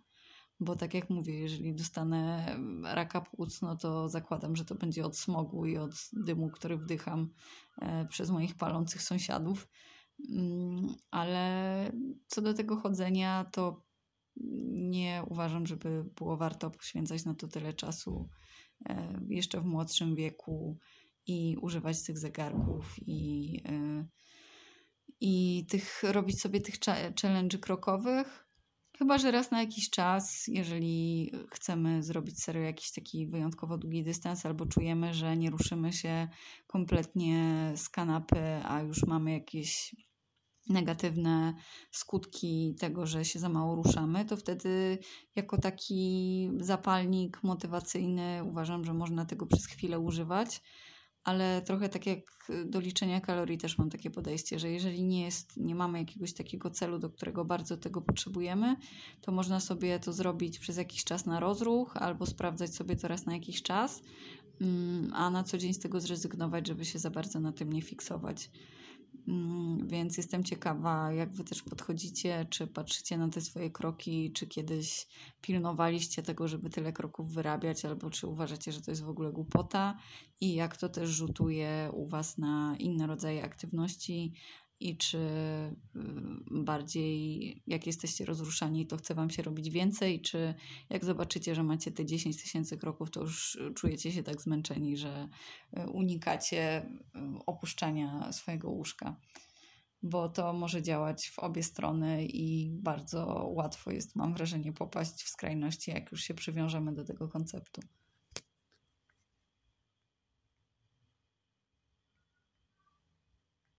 Bo 0.61 0.77
tak 0.77 0.95
jak 0.95 1.11
mówię, 1.11 1.39
jeżeli 1.39 1.75
dostanę 1.75 2.57
raka 2.85 3.21
płuc, 3.21 3.63
no 3.63 3.77
to 3.77 4.09
zakładam, 4.09 4.57
że 4.57 4.65
to 4.65 4.75
będzie 4.75 5.05
od 5.05 5.17
smogu 5.17 5.67
i 5.67 5.79
od 5.79 5.91
dymu, 6.13 6.51
który 6.51 6.77
wdycham 6.77 7.31
e, 7.81 8.07
przez 8.07 8.31
moich 8.31 8.55
palących 8.55 9.03
sąsiadów. 9.03 9.69
Mm, 10.31 10.95
ale 11.11 11.93
co 12.27 12.43
do 12.43 12.55
tego 12.55 12.77
chodzenia, 12.77 13.45
to 13.53 13.83
nie 14.37 15.23
uważam, 15.27 15.67
żeby 15.67 16.05
było 16.05 16.37
warto 16.37 16.71
poświęcać 16.71 17.25
na 17.25 17.35
to 17.35 17.49
tyle 17.49 17.73
czasu 17.73 18.29
e, 18.89 19.21
jeszcze 19.29 19.61
w 19.61 19.65
młodszym 19.65 20.15
wieku 20.15 20.79
i 21.27 21.57
używać 21.61 22.03
tych 22.03 22.19
zegarków 22.19 22.95
i, 23.07 23.57
e, 23.69 24.07
i 25.21 25.67
tych, 25.69 26.03
robić 26.03 26.41
sobie 26.41 26.61
tych 26.61 26.75
challenge 27.23 27.59
krokowych. 27.59 28.47
Chyba, 28.99 29.19
że 29.19 29.31
raz 29.31 29.51
na 29.51 29.61
jakiś 29.61 29.91
czas, 29.91 30.45
jeżeli 30.49 31.31
chcemy 31.51 32.03
zrobić 32.03 32.43
serio 32.43 32.63
jakiś 32.63 32.93
taki 32.93 33.27
wyjątkowo 33.27 33.79
długi 33.79 34.05
dystans, 34.05 34.47
albo 34.47 34.67
czujemy, 34.67 35.15
że 35.15 35.37
nie 35.37 35.51
ruszymy 35.51 35.93
się 35.93 36.29
kompletnie 36.67 37.73
z 37.77 37.89
kanapy, 37.89 38.61
a 38.65 38.83
już 38.83 39.07
mamy 39.07 39.33
jakieś 39.33 39.95
negatywne 40.69 41.55
skutki 41.91 42.75
tego, 42.81 43.07
że 43.07 43.25
się 43.25 43.39
za 43.39 43.49
mało 43.49 43.75
ruszamy, 43.75 44.25
to 44.25 44.37
wtedy 44.37 44.99
jako 45.37 45.59
taki 45.59 46.51
zapalnik 46.57 47.43
motywacyjny 47.43 48.45
uważam, 48.45 48.85
że 48.85 48.95
można 48.95 49.25
tego 49.25 49.47
przez 49.47 49.67
chwilę 49.67 49.99
używać. 49.99 50.63
Ale 51.25 51.63
trochę 51.63 51.89
tak 51.89 52.07
jak 52.07 52.21
do 52.67 52.81
liczenia 52.81 53.21
kalorii 53.21 53.59
też 53.59 53.79
mam 53.79 53.91
takie 53.91 54.11
podejście, 54.11 54.59
że 54.59 54.71
jeżeli 54.71 55.05
nie 55.05 55.25
jest, 55.25 55.57
nie 55.57 55.75
mamy 55.75 55.99
jakiegoś 55.99 56.33
takiego 56.33 56.71
celu, 56.71 56.99
do 56.99 57.11
którego 57.11 57.45
bardzo 57.45 57.77
tego 57.77 58.01
potrzebujemy, 58.01 58.77
to 59.21 59.33
można 59.33 59.61
sobie 59.61 60.01
to 60.01 60.13
zrobić 60.13 60.59
przez 60.59 60.77
jakiś 60.77 61.05
czas 61.05 61.27
na 61.27 61.41
rozruch 61.41 61.97
albo 61.97 62.27
sprawdzać 62.27 62.75
sobie 62.75 62.97
to 62.97 63.09
raz 63.09 63.27
na 63.27 63.35
jakiś 63.35 63.63
czas, 63.63 64.03
mm, 64.61 65.11
a 65.15 65.31
na 65.31 65.45
co 65.45 65.59
dzień 65.59 65.75
z 65.75 65.79
tego 65.79 66.01
zrezygnować, 66.01 66.67
żeby 66.67 66.85
się 66.85 66.99
za 66.99 67.11
bardzo 67.11 67.41
na 67.41 67.53
tym 67.53 67.73
nie 67.73 67.83
fiksować. 67.83 68.51
Mm, 69.29 69.89
więc 69.89 70.17
jestem 70.17 70.45
ciekawa, 70.45 71.13
jak 71.13 71.33
Wy 71.33 71.45
też 71.45 71.63
podchodzicie, 71.63 72.47
czy 72.51 72.67
patrzycie 72.67 73.19
na 73.19 73.29
te 73.29 73.41
swoje 73.41 73.71
kroki, 73.71 74.33
czy 74.33 74.47
kiedyś 74.47 75.07
pilnowaliście 75.41 76.23
tego, 76.23 76.49
żeby 76.49 76.71
tyle 76.71 76.93
kroków 76.93 77.33
wyrabiać, 77.33 77.85
albo 77.85 78.11
czy 78.11 78.27
uważacie, 78.27 78.73
że 78.73 78.81
to 78.81 78.91
jest 78.91 79.03
w 79.03 79.09
ogóle 79.09 79.33
głupota? 79.33 79.99
I 80.41 80.55
jak 80.55 80.77
to 80.77 80.89
też 80.89 81.11
rzutuje 81.11 81.91
u 81.93 82.07
Was 82.07 82.39
na 82.39 82.77
inne 82.79 83.07
rodzaje 83.07 83.45
aktywności, 83.45 84.35
i 84.83 84.97
czy 84.97 85.19
y, 85.19 86.01
bardziej 86.51 87.63
jak 87.67 87.87
jesteście 87.87 88.25
rozruszani, 88.25 88.87
to 88.87 88.97
chce 88.97 89.15
Wam 89.15 89.31
się 89.31 89.43
robić 89.43 89.71
więcej, 89.71 90.21
czy 90.21 90.55
jak 90.91 91.05
zobaczycie, 91.05 91.55
że 91.55 91.63
macie 91.63 91.91
te 91.91 92.07
10 92.07 92.43
tysięcy 92.43 92.79
kroków, 92.79 93.11
to 93.11 93.21
już 93.21 93.59
czujecie 93.75 94.13
się 94.13 94.23
tak 94.23 94.41
zmęczeni, 94.43 94.97
że 94.97 95.29
y, 95.79 95.89
unikacie 95.89 96.83
y, 96.83 96.89
opuszczania 97.47 98.33
swojego 98.33 98.71
łóżka. 98.71 99.17
Bo 100.03 100.29
to 100.29 100.53
może 100.53 100.83
działać 100.83 101.29
w 101.29 101.39
obie 101.39 101.63
strony 101.63 102.27
i 102.27 102.71
bardzo 102.71 103.27
łatwo 103.49 103.91
jest, 103.91 104.17
mam 104.17 104.35
wrażenie, 104.35 104.73
popaść 104.73 105.23
w 105.23 105.29
skrajności, 105.29 105.91
jak 105.91 106.13
już 106.13 106.21
się 106.23 106.35
przywiążemy 106.35 106.93
do 106.93 107.05
tego 107.05 107.29
konceptu. 107.29 107.81